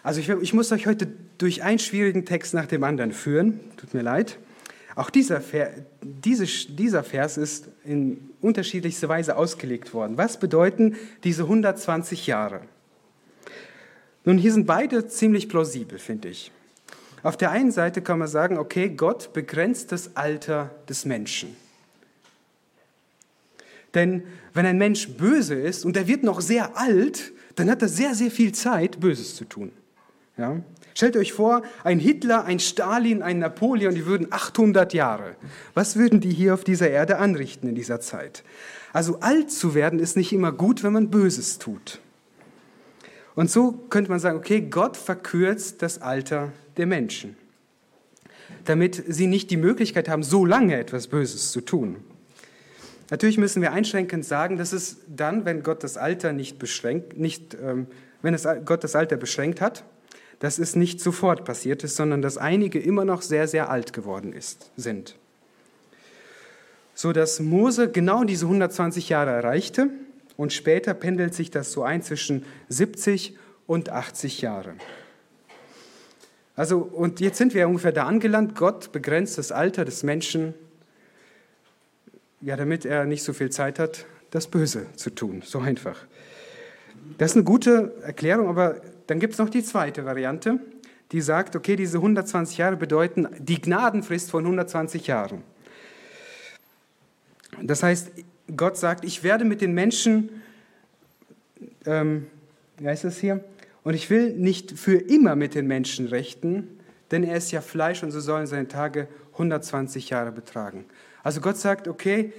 [0.02, 1.08] Also ich, ich muss euch heute
[1.38, 4.40] durch einen schwierigen Text nach dem anderen führen, tut mir leid.
[4.96, 5.44] Auch dieser,
[6.02, 10.18] diese, dieser Vers ist in unterschiedlichster Weise ausgelegt worden.
[10.18, 12.62] Was bedeuten diese 120 Jahre?
[14.26, 16.52] Nun, hier sind beide ziemlich plausibel, finde ich.
[17.24, 21.56] Auf der einen Seite kann man sagen, okay, Gott begrenzt das Alter des Menschen.
[23.94, 24.24] Denn
[24.54, 28.14] wenn ein Mensch böse ist und er wird noch sehr alt, dann hat er sehr,
[28.14, 29.72] sehr viel Zeit, Böses zu tun.
[30.38, 30.62] Ja?
[30.98, 35.36] Stellt euch vor, ein Hitler, ein Stalin, ein Napoleon, die würden 800 Jahre.
[35.76, 38.44] Was würden die hier auf dieser Erde anrichten in dieser Zeit?
[38.94, 42.00] Also alt zu werden ist nicht immer gut, wenn man Böses tut.
[43.36, 47.38] Und so könnte man sagen, okay, Gott verkürzt das Alter der Menschen,
[48.66, 51.98] damit sie nicht die Möglichkeit haben, so lange etwas Böses zu tun.
[53.12, 57.56] Natürlich müssen wir einschränkend sagen, dass es dann, wenn Gott das Alter nicht beschränkt, nicht,
[57.64, 57.86] ähm,
[58.24, 59.84] wenn es Gott das Alter beschränkt hat,
[60.40, 64.34] dass es nicht sofort passiert ist, sondern dass einige immer noch sehr, sehr alt geworden
[64.34, 65.16] ist, sind.
[66.94, 69.90] So dass Mose genau diese 120 Jahre erreichte
[70.36, 74.76] und später pendelt sich das so ein zwischen 70 und 80 Jahre.
[76.56, 78.56] Also, und jetzt sind wir ungefähr da angelangt.
[78.56, 80.56] Gott begrenzt das Alter des Menschen,
[82.42, 85.44] ja, damit er nicht so viel Zeit hat, das Böse zu tun.
[85.46, 86.00] So einfach.
[87.20, 90.60] Das ist eine gute Erklärung, aber dann gibt es noch die zweite Variante,
[91.12, 95.44] die sagt, okay, diese 120 Jahre bedeuten die Gnadenfrist von 120 Jahren.
[97.62, 98.12] Das heißt,
[98.56, 100.42] Gott sagt, ich werde mit den Menschen,
[101.86, 102.28] ähm,
[102.78, 103.44] wie heißt das hier?
[103.84, 106.80] Und ich will nicht für immer mit den Menschen rechten,
[107.12, 110.86] denn er ist ja Fleisch und so sollen seine Tage 120 Jahre betragen.
[111.24, 112.34] Also Gott sagt, okay,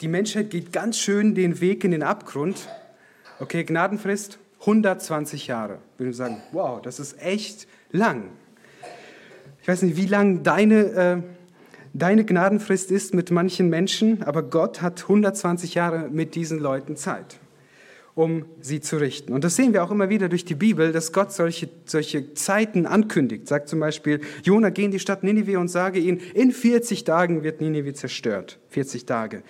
[0.00, 2.68] die Menschheit geht ganz schön den Weg in den Abgrund.
[3.40, 5.78] Okay, Gnadenfrist 120 Jahre.
[5.98, 8.30] Würde ich sagen, wow, das ist echt lang.
[9.60, 11.22] Ich weiß nicht, wie lang deine, äh,
[11.92, 17.38] deine Gnadenfrist ist mit manchen Menschen, aber Gott hat 120 Jahre mit diesen Leuten Zeit,
[18.14, 19.34] um sie zu richten.
[19.34, 22.86] Und das sehen wir auch immer wieder durch die Bibel, dass Gott solche, solche Zeiten
[22.86, 23.48] ankündigt.
[23.48, 27.42] Sagt zum Beispiel, Jona, geh in die Stadt Ninive und sage ihnen, in 40 Tagen
[27.42, 28.58] wird Ninive zerstört.
[28.70, 29.42] 40 Tage.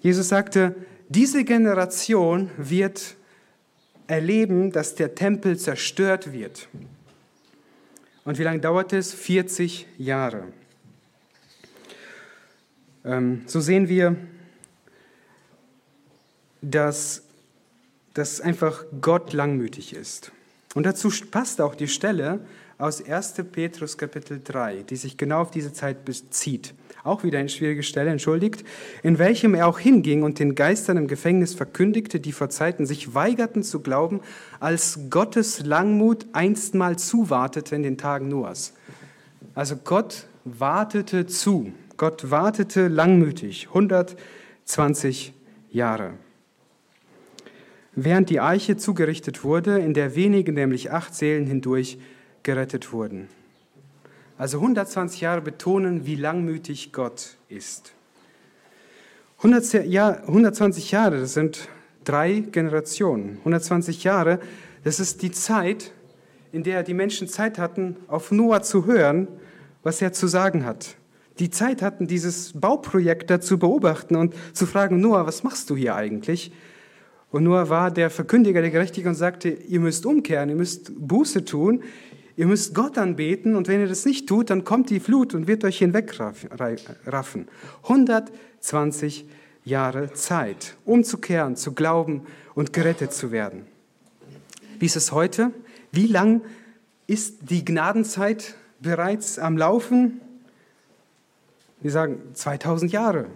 [0.00, 0.74] Jesus sagte,
[1.10, 3.16] diese Generation wird
[4.10, 6.68] erleben, dass der Tempel zerstört wird.
[8.24, 9.14] Und wie lange dauert es?
[9.14, 10.48] 40 Jahre.
[13.04, 14.16] Ähm, so sehen wir,
[16.60, 17.22] dass,
[18.12, 20.32] dass einfach Gott langmütig ist.
[20.74, 22.40] Und dazu passt auch die Stelle
[22.80, 23.34] aus 1.
[23.52, 26.74] Petrus Kapitel 3, die sich genau auf diese Zeit bezieht.
[27.04, 28.64] Auch wieder eine schwierige Stelle, entschuldigt,
[29.02, 33.14] in welchem er auch hinging und den Geistern im Gefängnis verkündigte, die vor Zeiten sich
[33.14, 34.20] weigerten zu glauben,
[34.60, 38.74] als Gottes Langmut einstmal zuwartete in den Tagen Noahs.
[39.54, 41.72] Also Gott wartete zu.
[41.96, 45.34] Gott wartete langmütig, 120
[45.70, 46.14] Jahre.
[47.94, 51.98] Während die Eiche zugerichtet wurde, in der wenige, nämlich acht Seelen hindurch,
[52.42, 53.28] gerettet wurden.
[54.38, 57.92] Also 120 Jahre betonen, wie langmütig Gott ist.
[59.38, 61.68] 120 Jahre, das sind
[62.04, 63.38] drei Generationen.
[63.38, 64.40] 120 Jahre,
[64.84, 65.92] das ist die Zeit,
[66.52, 69.28] in der die Menschen Zeit hatten, auf Noah zu hören,
[69.82, 70.96] was er zu sagen hat
[71.40, 75.76] die Zeit hatten, dieses Bauprojekt da zu beobachten und zu fragen, Noah, was machst du
[75.76, 76.52] hier eigentlich?
[77.30, 81.44] Und Noah war der Verkündiger der Gerechtigkeit und sagte, ihr müsst umkehren, ihr müsst Buße
[81.44, 81.82] tun,
[82.40, 85.46] ihr müsst Gott anbeten und wenn ihr das nicht tut, dann kommt die Flut und
[85.46, 87.48] wird euch hinwegraffen.
[87.82, 89.26] 120
[89.62, 92.22] Jahre Zeit, umzukehren, zu glauben
[92.54, 93.66] und gerettet zu werden.
[94.78, 95.50] Wie ist es heute?
[95.92, 96.40] Wie lang
[97.06, 100.22] ist die Gnadenzeit bereits am Laufen?
[101.82, 103.26] Wir sagen 2000 Jahre.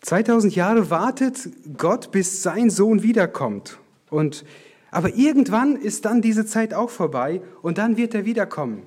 [0.00, 3.78] 2000 Jahre wartet Gott, bis sein Sohn wiederkommt.
[4.10, 4.44] Und,
[4.96, 8.82] aber irgendwann ist dann diese Zeit auch vorbei und dann wird er wiederkommen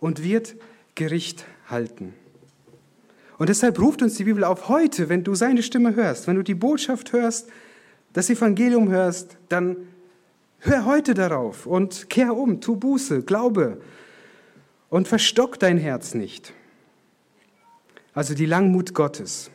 [0.00, 0.56] und wird
[0.94, 2.14] Gericht halten.
[3.36, 6.42] Und deshalb ruft uns die Bibel auf heute, wenn du seine Stimme hörst, wenn du
[6.42, 7.50] die Botschaft hörst,
[8.14, 9.76] das Evangelium hörst, dann
[10.60, 13.82] hör heute darauf und kehr um, tu Buße, glaube
[14.88, 16.54] und verstock dein Herz nicht.
[18.14, 19.50] Also die Langmut Gottes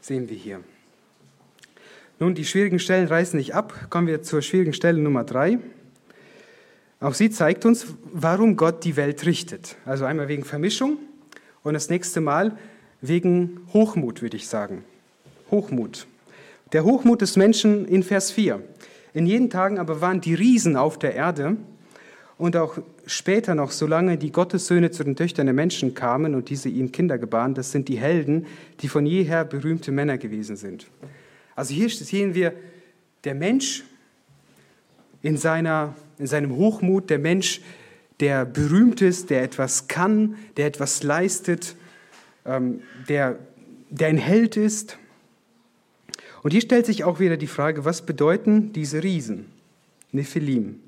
[0.00, 0.60] sehen wir hier.
[2.20, 3.88] Nun, die schwierigen Stellen reißen nicht ab.
[3.90, 5.58] Kommen wir zur schwierigen Stelle Nummer drei.
[7.00, 9.76] Auch sie zeigt uns, warum Gott die Welt richtet.
[9.84, 10.98] Also einmal wegen Vermischung
[11.64, 12.56] und das nächste Mal
[13.00, 14.84] wegen Hochmut, würde ich sagen.
[15.50, 16.06] Hochmut.
[16.72, 18.62] Der Hochmut des Menschen in Vers 4.
[19.12, 21.56] In jenen Tagen aber waren die Riesen auf der Erde
[22.38, 26.68] und auch später noch, solange die Gottessöhne zu den Töchtern der Menschen kamen und diese
[26.68, 28.46] ihnen Kinder gebaren, das sind die Helden,
[28.80, 30.86] die von jeher berühmte Männer gewesen sind.
[31.56, 32.54] Also hier sehen wir
[33.24, 33.84] der Mensch
[35.22, 37.60] in, seiner, in seinem Hochmut, der Mensch,
[38.20, 41.76] der berühmt ist, der etwas kann, der etwas leistet,
[42.44, 43.38] ähm, der,
[43.90, 44.98] der ein Held ist.
[46.42, 49.46] Und hier stellt sich auch wieder die Frage, was bedeuten diese Riesen,
[50.12, 50.80] Nephilim?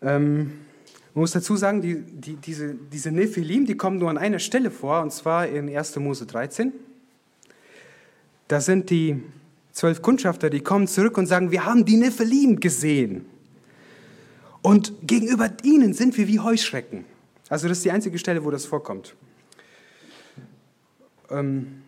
[0.00, 0.52] Ähm,
[1.14, 4.70] man muss dazu sagen, die, die, diese, diese Nephilim, die kommen nur an einer Stelle
[4.70, 5.96] vor, und zwar in 1.
[5.96, 6.72] Mose 13.
[8.48, 9.22] Da sind die
[9.72, 13.26] zwölf Kundschafter, die kommen zurück und sagen, wir haben die Nephilim gesehen.
[14.62, 17.04] Und gegenüber ihnen sind wir wie Heuschrecken.
[17.48, 19.14] Also das ist die einzige Stelle, wo das vorkommt.
[21.30, 21.82] Ähm,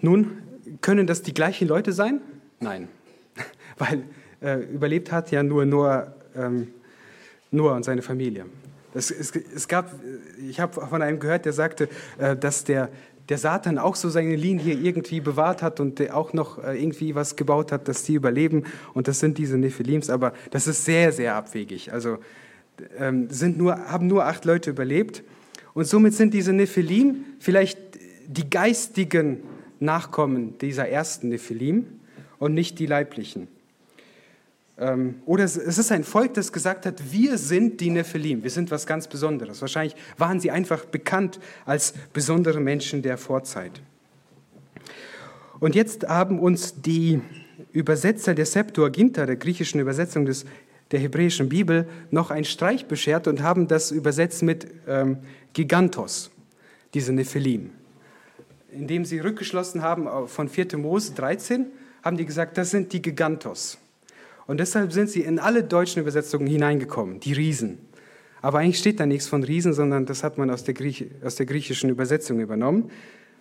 [0.00, 0.42] nun,
[0.80, 2.20] können das die gleichen Leute sein?
[2.60, 2.88] Nein,
[3.78, 4.04] weil
[4.42, 6.68] äh, überlebt hat ja nur Noah, ähm,
[7.50, 8.46] Noah und seine Familie.
[8.92, 9.94] Es, es, es gab,
[10.48, 12.90] ich habe von einem gehört, der sagte, äh, dass der,
[13.28, 17.36] der Satan auch so seine Linie irgendwie bewahrt hat und auch noch äh, irgendwie was
[17.36, 18.64] gebaut hat, dass die überleben.
[18.92, 21.92] Und das sind diese Nephilims, aber das ist sehr, sehr abwegig.
[21.92, 22.18] Also
[22.98, 25.22] ähm, sind nur, haben nur acht Leute überlebt.
[25.72, 27.78] Und somit sind diese Nephilim vielleicht
[28.26, 29.42] die geistigen
[29.80, 31.86] Nachkommen dieser ersten Nephilim
[32.38, 33.48] und nicht die leiblichen.
[34.76, 38.70] Ähm, oder es ist ein Volk, das gesagt hat, wir sind die Nephilim, wir sind
[38.70, 39.60] was ganz Besonderes.
[39.60, 43.80] Wahrscheinlich waren sie einfach bekannt als besondere Menschen der Vorzeit.
[45.60, 47.20] Und jetzt haben uns die
[47.72, 50.44] Übersetzer der Septuaginta, der griechischen Übersetzung des,
[50.90, 55.18] der hebräischen Bibel, noch einen Streich beschert und haben das übersetzt mit ähm,
[55.52, 56.32] Gigantos,
[56.94, 57.70] diese Nephilim.
[58.72, 60.76] Indem sie rückgeschlossen haben von 4.
[60.78, 61.66] Mose 13,
[62.02, 63.78] haben die gesagt, das sind die Gigantos.
[64.46, 67.78] Und deshalb sind sie in alle deutschen Übersetzungen hineingekommen, die Riesen.
[68.42, 71.36] Aber eigentlich steht da nichts von Riesen, sondern das hat man aus der, Griech aus
[71.36, 72.90] der griechischen Übersetzung übernommen.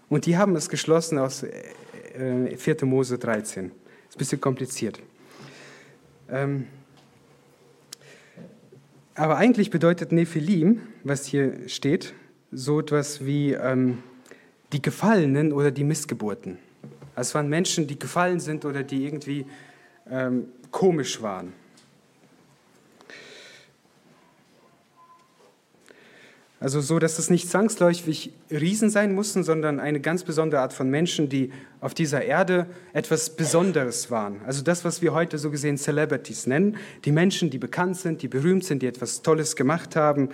[0.08, 2.86] Und die haben es geschlossen aus äh, 4.
[2.86, 3.66] Mose 13.
[3.66, 5.02] Ist ein bisschen kompliziert.
[6.30, 6.68] Ähm,
[9.16, 12.14] aber eigentlich bedeutet Nephilim, was hier steht,
[12.52, 14.00] so etwas wie ähm,
[14.72, 16.58] die Gefallenen oder die Missgeburten.
[17.16, 19.46] Also es waren Menschen, die gefallen sind oder die irgendwie
[20.10, 21.54] ähm, komisch waren.
[26.60, 30.90] Also so, dass es nicht zwangsläufig Riesen sein mussten, sondern eine ganz besondere Art von
[30.90, 34.40] Menschen, die auf dieser Erde etwas Besonderes waren.
[34.46, 38.30] Also das, was wir heute so gesehen Celebrities nennen, die Menschen, die bekannt sind, die
[38.30, 40.30] berühmt sind, die etwas Tolles gemacht haben.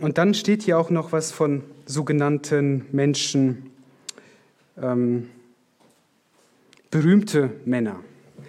[0.00, 3.70] Und dann steht hier auch noch was von sogenannten Menschen,
[4.80, 5.28] ähm,
[6.90, 8.00] berühmte Männer.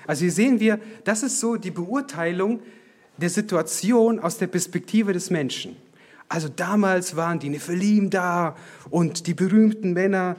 [0.08, 2.62] Also hier sehen wir, das ist so die Beurteilung
[3.18, 5.78] der Situation aus der Perspektive des Menschen.
[6.28, 8.56] Also damals waren die Nephilim da
[8.90, 10.38] und die berühmten Männer.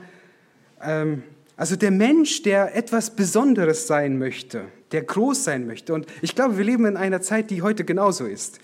[0.81, 1.23] Ähm,
[1.55, 5.93] also der Mensch, der etwas Besonderes sein möchte, der groß sein möchte.
[5.93, 8.59] Und ich glaube, wir leben in einer Zeit, die heute genauso ist.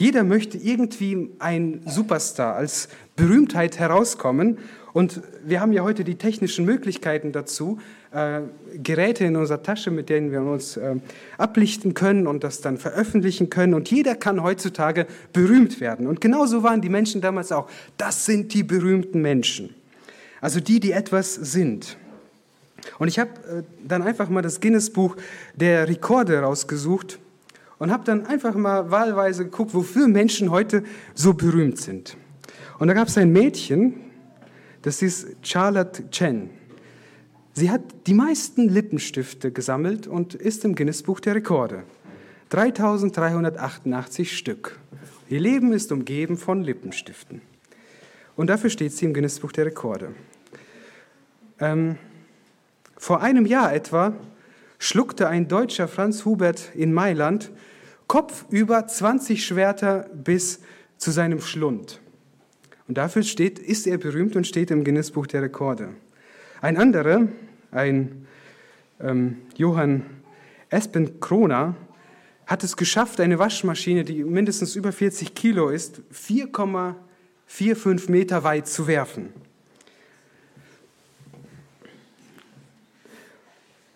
[0.00, 4.56] Jeder möchte irgendwie ein Superstar als Berühmtheit herauskommen.
[4.94, 7.78] Und wir haben ja heute die technischen Möglichkeiten dazu,
[8.10, 8.40] äh,
[8.82, 10.96] Geräte in unserer Tasche, mit denen wir uns äh,
[11.36, 13.74] ablichten können und das dann veröffentlichen können.
[13.74, 16.06] Und jeder kann heutzutage berühmt werden.
[16.06, 17.68] Und genauso waren die Menschen damals auch.
[17.98, 19.74] Das sind die berühmten Menschen.
[20.40, 21.98] Also die, die etwas sind.
[22.98, 25.16] Und ich habe äh, dann einfach mal das Guinness-Buch
[25.54, 27.18] der Rekorde rausgesucht
[27.80, 32.16] und habe dann einfach mal wahlweise geguckt, wofür Menschen heute so berühmt sind.
[32.78, 33.94] Und da gab es ein Mädchen,
[34.82, 36.50] das ist Charlotte Chen.
[37.54, 41.82] Sie hat die meisten Lippenstifte gesammelt und ist im Guinness-Buch der Rekorde.
[42.50, 44.78] 3388 Stück.
[45.28, 47.40] Ihr Leben ist umgeben von Lippenstiften.
[48.36, 50.14] Und dafür steht sie im Guinness-Buch der Rekorde.
[51.58, 51.96] Ähm,
[52.98, 54.12] vor einem Jahr etwa
[54.78, 57.50] schluckte ein Deutscher Franz Hubert in Mailand
[58.10, 60.58] Kopf über 20 Schwerter bis
[60.98, 62.00] zu seinem Schlund.
[62.88, 65.90] Und dafür steht, ist er berühmt und steht im Guinness-Buch der Rekorde.
[66.60, 67.28] Ein anderer,
[67.70, 68.26] ein
[68.98, 70.02] ähm, Johann
[70.70, 71.76] Espen Krona,
[72.46, 78.88] hat es geschafft, eine Waschmaschine, die mindestens über 40 Kilo ist, 4,45 Meter weit zu
[78.88, 79.32] werfen.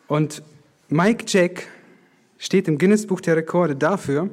[0.07, 0.45] Und
[0.89, 1.67] Mike Jack
[2.45, 4.29] steht im Guinness-Buch der Rekorde dafür,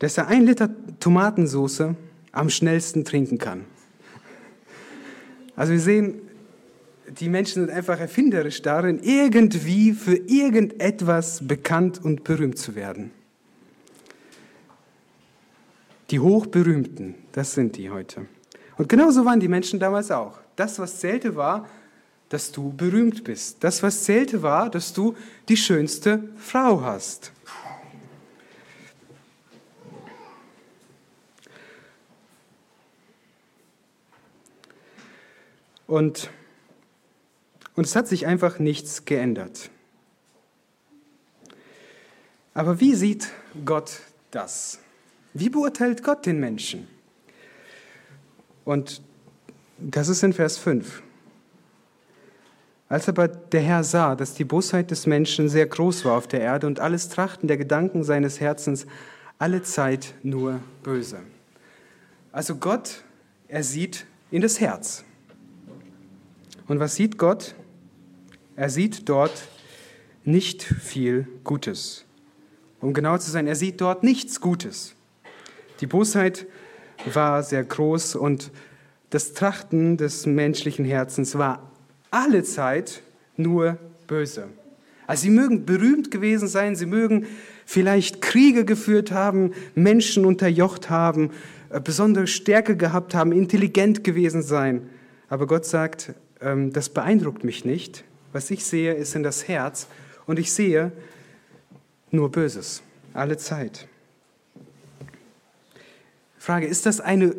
[0.00, 0.68] dass er ein Liter
[1.00, 1.94] Tomatensauce
[2.30, 3.64] am schnellsten trinken kann.
[5.56, 6.20] Also wir sehen,
[7.08, 13.12] die Menschen sind einfach erfinderisch darin, irgendwie für irgendetwas bekannt und berühmt zu werden.
[16.10, 18.26] Die Hochberühmten, das sind die heute.
[18.76, 20.38] Und genauso waren die Menschen damals auch.
[20.56, 21.66] Das, was zählte, war,
[22.28, 23.58] dass du berühmt bist.
[23.60, 25.16] Das, was zählte, war, dass du
[25.48, 27.32] die schönste Frau hast.
[35.86, 36.30] Und
[37.76, 39.70] und es hat sich einfach nichts geändert.
[42.54, 43.28] Aber wie sieht
[43.66, 44.78] Gott das?
[45.34, 46.88] Wie beurteilt Gott den Menschen?
[48.64, 49.02] Und
[49.76, 51.02] das ist in Vers 5.
[52.88, 56.40] Als aber der Herr sah, dass die Bosheit des Menschen sehr groß war auf der
[56.40, 58.86] Erde und alles Trachten der Gedanken seines Herzens
[59.38, 61.18] alle Zeit nur böse.
[62.30, 63.02] Also Gott,
[63.48, 65.04] er sieht in das Herz.
[66.68, 67.54] Und was sieht Gott?
[68.54, 69.48] Er sieht dort
[70.24, 72.04] nicht viel Gutes.
[72.80, 74.94] Um genau zu sein, er sieht dort nichts Gutes.
[75.80, 76.46] Die Bosheit
[77.12, 78.50] war sehr groß und
[79.10, 81.70] das Trachten des menschlichen Herzens war
[82.10, 83.02] alle Zeit
[83.36, 84.48] nur böse.
[85.06, 87.26] Also sie mögen berühmt gewesen sein, sie mögen
[87.64, 91.30] vielleicht Kriege geführt haben, Menschen unterjocht haben,
[91.70, 94.88] äh, besondere Stärke gehabt haben, intelligent gewesen sein.
[95.28, 99.86] Aber Gott sagt, ähm, das beeindruckt mich nicht, was ich sehe, ist in das Herz
[100.26, 100.92] und ich sehe
[102.10, 102.82] nur Böses,
[103.12, 103.88] alle Zeit.
[106.38, 107.34] Frage, ist das eine,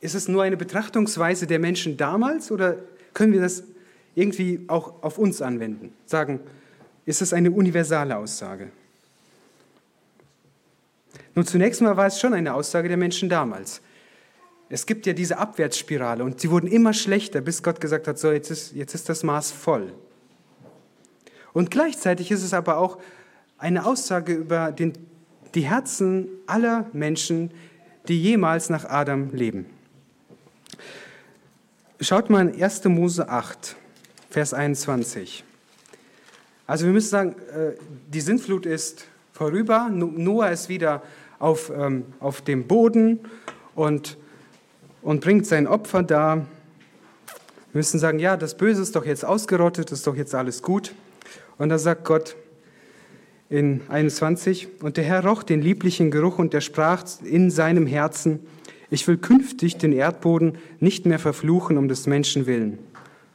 [0.00, 2.76] ist es nur eine Betrachtungsweise der Menschen damals oder
[3.14, 3.62] können wir das
[4.14, 5.92] irgendwie auch auf uns anwenden?
[6.06, 6.40] Sagen,
[7.06, 8.70] ist es eine universale Aussage?
[11.34, 13.80] Nun, zunächst mal war es schon eine Aussage der Menschen damals.
[14.68, 18.32] Es gibt ja diese Abwärtsspirale und sie wurden immer schlechter, bis Gott gesagt hat, so,
[18.32, 19.92] jetzt ist, jetzt ist das Maß voll.
[21.52, 22.98] Und gleichzeitig ist es aber auch
[23.58, 24.94] eine Aussage über den
[25.54, 27.50] die Herzen aller Menschen,
[28.08, 29.66] die jemals nach Adam leben.
[32.00, 32.84] Schaut mal in 1.
[32.84, 33.76] Mose 8,
[34.34, 35.44] Vers 21.
[36.66, 37.74] Also wir müssen sagen, äh,
[38.08, 41.04] die Sintflut ist vorüber, Noah ist wieder
[41.38, 43.20] auf, ähm, auf dem Boden
[43.76, 44.18] und,
[45.02, 46.34] und bringt sein Opfer da.
[46.38, 46.44] Wir
[47.74, 50.96] müssen sagen, ja, das Böse ist doch jetzt ausgerottet, ist doch jetzt alles gut.
[51.56, 52.34] Und da sagt Gott
[53.48, 58.40] in 21, und der Herr roch den lieblichen Geruch und er sprach in seinem Herzen,
[58.90, 62.80] ich will künftig den Erdboden nicht mehr verfluchen um des Menschen willen.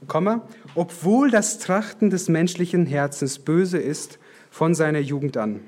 [0.08, 0.42] Komma,
[0.76, 5.62] obwohl das Trachten des menschlichen Herzens böse ist von seiner Jugend an.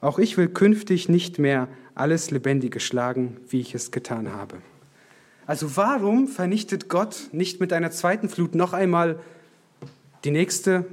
[0.00, 4.56] Auch ich will künftig nicht mehr alles Lebendige schlagen, wie ich es getan habe.
[5.46, 9.18] Also warum vernichtet Gott nicht mit einer zweiten Flut noch einmal
[10.24, 10.86] die nächste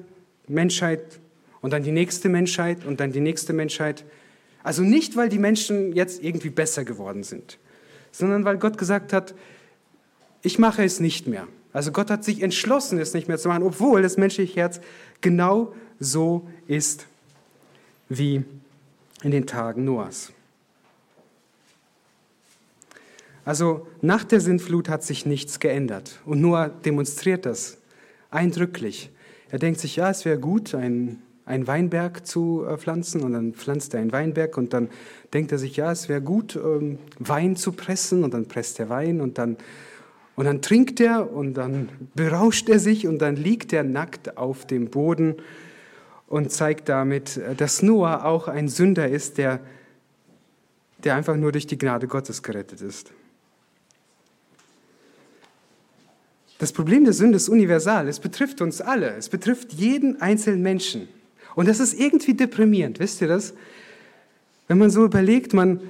[0.48, 1.20] Menschheit
[1.62, 4.06] und dann die nächste Menschheit und dann die nächste Menschheit?
[4.64, 7.58] Also nicht, weil die Menschen jetzt irgendwie besser geworden sind,
[8.12, 9.34] sondern weil Gott gesagt hat,
[10.42, 11.48] ich mache es nicht mehr.
[11.72, 14.82] Also Gott hat sich entschlossen, es nicht mehr zu machen, obwohl das menschliche Herz
[15.22, 17.06] genau so ist
[18.08, 18.44] wie
[19.22, 20.32] in den Tagen Noahs.
[23.46, 27.78] Also nach der Sintflut hat sich nichts geändert und Noah demonstriert das
[28.32, 29.12] eindrücklich.
[29.50, 33.54] Er denkt sich, ja, es wäre gut, ein einen Weinberg zu äh, pflanzen und dann
[33.54, 34.88] pflanzt er einen Weinberg und dann
[35.34, 38.90] denkt er sich, ja, es wäre gut, ähm, Wein zu pressen und dann presst er
[38.90, 39.58] Wein und dann,
[40.40, 44.66] und dann trinkt er und dann berauscht er sich und dann liegt er nackt auf
[44.66, 45.36] dem Boden
[46.28, 49.60] und zeigt damit, äh, dass Noah auch ein Sünder ist, der,
[51.04, 53.12] der einfach nur durch die Gnade Gottes gerettet ist.
[56.60, 58.08] Das Problem der Sünde ist universal.
[58.08, 59.10] Es betrifft uns alle.
[59.18, 61.10] Es betrifft jeden einzelnen Menschen.
[61.56, 63.54] Und das ist irgendwie deprimierend, wisst ihr das?
[64.70, 65.82] Wenn man so überlegt, man,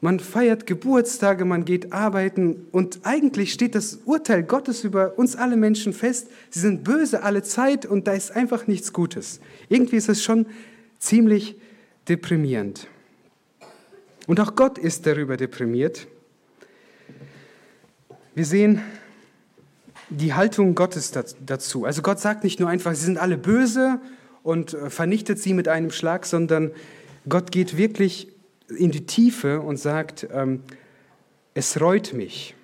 [0.00, 5.56] man feiert Geburtstage, man geht arbeiten und eigentlich steht das Urteil Gottes über uns alle
[5.56, 6.28] Menschen fest.
[6.50, 9.40] Sie sind böse alle Zeit und da ist einfach nichts Gutes.
[9.68, 10.46] Irgendwie ist es schon
[10.98, 11.56] ziemlich
[12.08, 12.88] deprimierend.
[14.26, 16.06] Und auch Gott ist darüber deprimiert.
[18.34, 18.82] Wir sehen
[20.10, 21.12] die Haltung Gottes
[21.44, 21.84] dazu.
[21.84, 23.98] Also Gott sagt nicht nur einfach, sie sind alle böse
[24.42, 26.70] und äh, vernichtet sie mit einem Schlag, sondern
[27.28, 28.35] Gott geht wirklich
[28.68, 30.62] in die Tiefe und sagt, ähm,
[31.54, 32.54] es reut mich.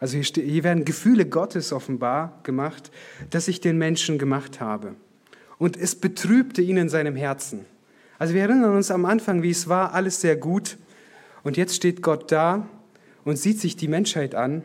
[0.00, 2.90] Also hier, hier werden Gefühle Gottes offenbar gemacht,
[3.30, 4.94] dass ich den Menschen gemacht habe.
[5.58, 7.64] Und es betrübte ihn in seinem Herzen.
[8.18, 10.76] Also wir erinnern uns am Anfang, wie es war, alles sehr gut.
[11.42, 12.68] Und jetzt steht Gott da
[13.24, 14.62] und sieht sich die Menschheit an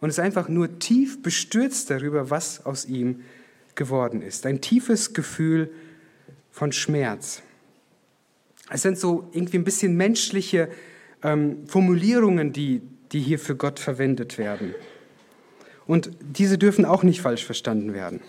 [0.00, 3.20] und ist einfach nur tief bestürzt darüber, was aus ihm
[3.74, 4.46] geworden ist.
[4.46, 5.70] Ein tiefes Gefühl
[6.50, 7.42] von Schmerz.
[8.70, 10.68] Es sind so irgendwie ein bisschen menschliche
[11.22, 14.74] ähm, Formulierungen, die, die hier für Gott verwendet werden.
[15.86, 18.20] Und diese dürfen auch nicht falsch verstanden werden.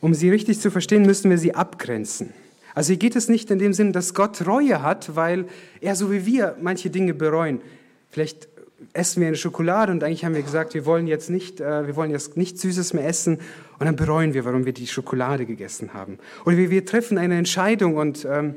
[0.00, 2.32] Um sie richtig zu verstehen, müssen wir sie abgrenzen.
[2.74, 5.46] Also hier geht es nicht in dem Sinn, dass Gott Reue hat, weil
[5.80, 7.60] er so wie wir manche Dinge bereuen.
[8.10, 8.48] Vielleicht
[8.92, 11.96] essen wir eine Schokolade und eigentlich haben wir gesagt, wir wollen jetzt nicht, äh, wir
[11.96, 13.38] wollen jetzt nichts Süßes mehr essen
[13.78, 16.18] und dann bereuen wir, warum wir die Schokolade gegessen haben.
[16.44, 18.54] Oder wir, wir treffen eine Entscheidung und, ähm,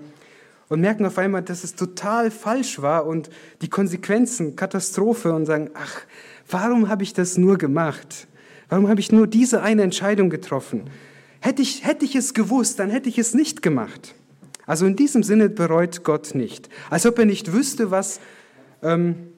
[0.68, 3.30] und merken auf einmal, dass es total falsch war und
[3.62, 6.02] die Konsequenzen, Katastrophe und sagen, ach,
[6.50, 8.28] warum habe ich das nur gemacht?
[8.68, 10.90] Warum habe ich nur diese eine Entscheidung getroffen?
[11.40, 14.16] Hätte ich, hätte ich es gewusst, dann hätte ich es nicht gemacht.
[14.66, 16.70] Also in diesem Sinne bereut Gott nicht.
[16.90, 18.20] Als ob er nicht wüsste, was...
[18.84, 19.32] Ähm,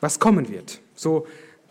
[0.00, 0.80] was kommen wird.
[0.94, 1.26] So,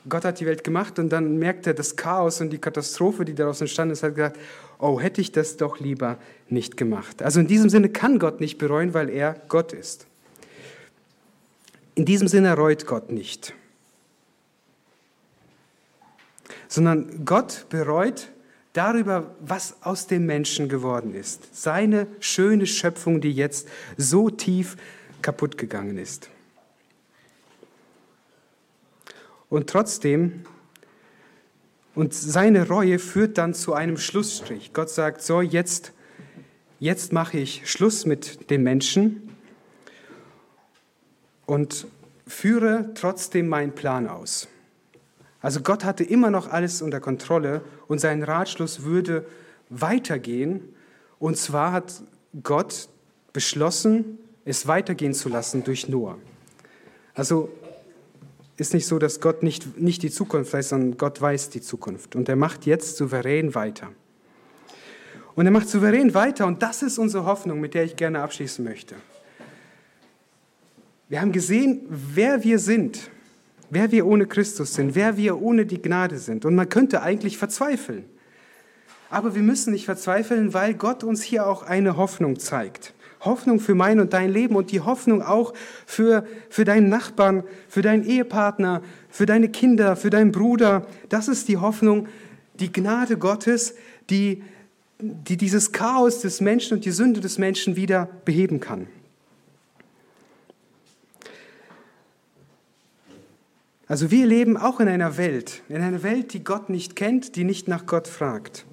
[0.07, 3.35] Gott hat die Welt gemacht und dann merkt er das Chaos und die Katastrophe, die
[3.35, 4.37] daraus entstanden ist, hat gesagt,
[4.79, 6.17] oh, hätte ich das doch lieber
[6.49, 7.21] nicht gemacht.
[7.21, 10.07] Also in diesem Sinne kann Gott nicht bereuen, weil er Gott ist.
[11.95, 13.53] In diesem Sinne reut Gott nicht,
[16.67, 18.29] sondern Gott bereut
[18.73, 21.55] darüber, was aus dem Menschen geworden ist.
[21.55, 24.75] Seine schöne Schöpfung, die jetzt so tief
[25.21, 26.29] kaputt gegangen ist.
[29.53, 30.41] Und trotzdem,
[31.93, 34.73] und seine Reue führt dann zu einem Schlussstrich.
[34.73, 35.91] Gott sagt, so, jetzt,
[36.79, 39.29] jetzt mache ich Schluss mit den Menschen
[41.45, 41.85] und
[42.25, 44.47] führe trotzdem meinen Plan aus.
[45.39, 49.23] Also Gott hatte immer noch alles unter Kontrolle und sein Ratschluss würde
[49.69, 50.61] weitergehen.
[51.19, 52.01] Und zwar hat
[52.41, 52.89] Gott
[53.33, 56.17] beschlossen, es weitergehen zu lassen durch Noah.
[57.13, 57.51] Also
[58.57, 62.15] ist nicht so, dass Gott nicht, nicht die Zukunft weiß, sondern Gott weiß die Zukunft.
[62.15, 63.89] Und er macht jetzt souverän weiter.
[65.35, 68.63] Und er macht souverän weiter und das ist unsere Hoffnung, mit der ich gerne abschließen
[68.63, 68.95] möchte.
[71.09, 73.09] Wir haben gesehen, wer wir sind,
[73.69, 76.45] wer wir ohne Christus sind, wer wir ohne die Gnade sind.
[76.45, 78.05] Und man könnte eigentlich verzweifeln.
[79.09, 82.93] Aber wir müssen nicht verzweifeln, weil Gott uns hier auch eine Hoffnung zeigt.
[83.25, 85.53] Hoffnung für mein und dein Leben und die Hoffnung auch
[85.85, 90.85] für, für deinen Nachbarn, für deinen Ehepartner, für deine Kinder, für deinen Bruder.
[91.09, 92.07] Das ist die Hoffnung,
[92.59, 93.75] die Gnade Gottes,
[94.09, 94.43] die,
[94.99, 98.87] die dieses Chaos des Menschen und die Sünde des Menschen wieder beheben kann.
[103.87, 107.43] Also wir leben auch in einer Welt, in einer Welt, die Gott nicht kennt, die
[107.43, 108.65] nicht nach Gott fragt.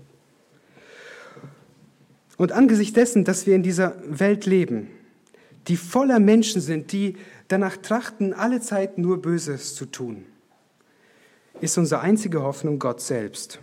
[2.41, 4.88] Und angesichts dessen, dass wir in dieser Welt leben,
[5.68, 7.16] die voller Menschen sind, die
[7.49, 10.24] danach trachten, alle Zeit nur Böses zu tun,
[11.61, 13.61] ist unsere einzige Hoffnung Gott selbst.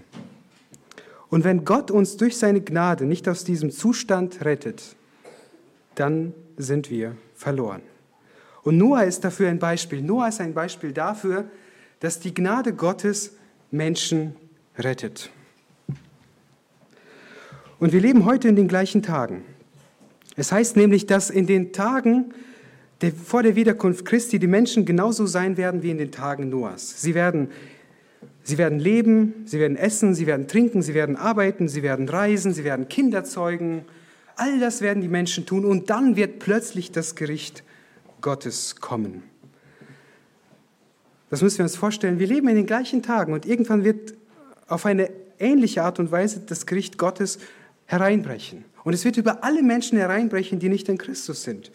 [1.29, 4.95] Und wenn Gott uns durch seine Gnade nicht aus diesem Zustand rettet,
[5.95, 7.81] dann sind wir verloren.
[8.61, 10.03] Und Noah ist dafür ein Beispiel.
[10.03, 11.45] Noah ist ein Beispiel dafür,
[11.99, 13.37] dass die Gnade Gottes
[13.71, 14.35] Menschen
[14.77, 15.31] rettet.
[17.79, 19.43] Und wir leben heute in den gleichen Tagen.
[20.35, 22.33] Es heißt nämlich, dass in den Tagen
[23.01, 27.01] der, vor der Wiederkunft Christi die Menschen genauso sein werden wie in den Tagen Noahs.
[27.01, 27.49] Sie werden,
[28.43, 32.53] sie werden leben, sie werden essen, sie werden trinken, sie werden arbeiten, sie werden reisen,
[32.53, 33.85] sie werden Kinder zeugen.
[34.35, 37.63] All das werden die Menschen tun und dann wird plötzlich das Gericht
[38.21, 39.21] Gottes kommen.
[41.29, 42.17] Das müssen wir uns vorstellen.
[42.19, 44.15] Wir leben in den gleichen Tagen und irgendwann wird
[44.67, 45.09] auf eine
[45.39, 47.37] ähnliche Art und Weise das Gericht Gottes
[47.87, 48.65] hereinbrechen.
[48.83, 51.71] Und es wird über alle Menschen hereinbrechen, die nicht in Christus sind.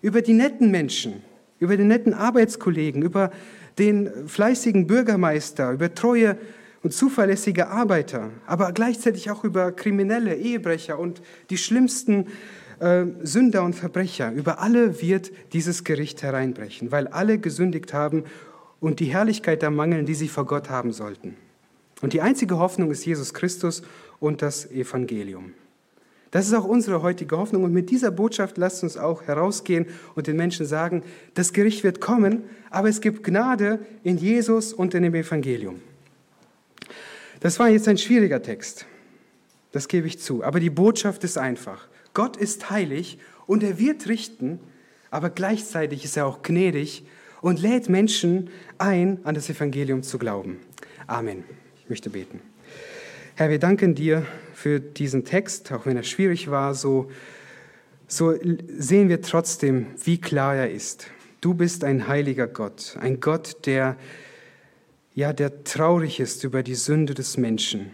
[0.00, 1.22] Über die netten Menschen,
[1.58, 3.30] über den netten Arbeitskollegen, über
[3.78, 6.38] den fleißigen Bürgermeister, über treue
[6.82, 12.26] und zuverlässige Arbeiter, aber gleichzeitig auch über kriminelle Ehebrecher und die schlimmsten
[12.80, 14.32] äh, Sünder und Verbrecher.
[14.32, 18.24] Über alle wird dieses Gericht hereinbrechen, weil alle gesündigt haben
[18.80, 21.36] und die Herrlichkeit ermangeln, die sie vor Gott haben sollten.
[22.00, 23.82] Und die einzige Hoffnung ist Jesus Christus
[24.20, 25.54] und das Evangelium.
[26.30, 30.26] Das ist auch unsere heutige Hoffnung und mit dieser Botschaft lasst uns auch herausgehen und
[30.26, 31.02] den Menschen sagen,
[31.34, 35.80] das Gericht wird kommen, aber es gibt Gnade in Jesus und in dem Evangelium.
[37.40, 38.84] Das war jetzt ein schwieriger Text,
[39.72, 41.88] das gebe ich zu, aber die Botschaft ist einfach.
[42.12, 44.58] Gott ist heilig und er wird richten,
[45.10, 47.04] aber gleichzeitig ist er auch gnädig
[47.40, 50.58] und lädt Menschen ein, an das Evangelium zu glauben.
[51.06, 51.44] Amen.
[51.80, 52.40] Ich möchte beten.
[53.38, 57.08] Herr, wir danken dir für diesen Text, auch wenn er schwierig war, so,
[58.08, 58.34] so
[58.66, 61.06] sehen wir trotzdem, wie klar er ist.
[61.40, 63.96] Du bist ein heiliger Gott, ein Gott, der,
[65.14, 67.92] ja, der traurig ist über die Sünde des Menschen.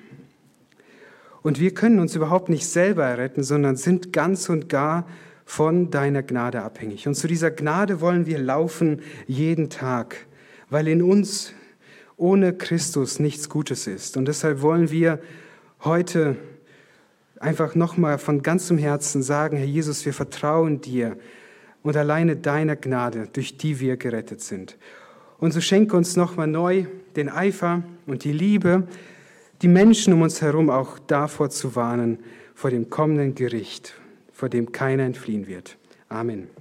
[1.43, 5.07] Und wir können uns überhaupt nicht selber erretten, sondern sind ganz und gar
[5.45, 7.07] von deiner Gnade abhängig.
[7.07, 10.25] Und zu dieser Gnade wollen wir laufen jeden Tag,
[10.71, 11.53] weil in uns
[12.17, 14.17] ohne Christus nichts Gutes ist.
[14.17, 15.21] Und deshalb wollen wir
[15.83, 16.37] heute
[17.41, 21.17] einfach nochmal von ganzem Herzen sagen, Herr Jesus, wir vertrauen dir
[21.83, 24.77] und alleine deiner Gnade, durch die wir gerettet sind.
[25.39, 26.87] Und so schenke uns nochmal neu
[27.17, 28.89] den Eifer und die Liebe,
[29.63, 32.19] die Menschen um uns herum auch davor zu warnen,
[32.55, 33.95] vor dem kommenden Gericht,
[34.33, 35.77] vor dem keiner entfliehen wird.
[36.09, 36.54] Amen.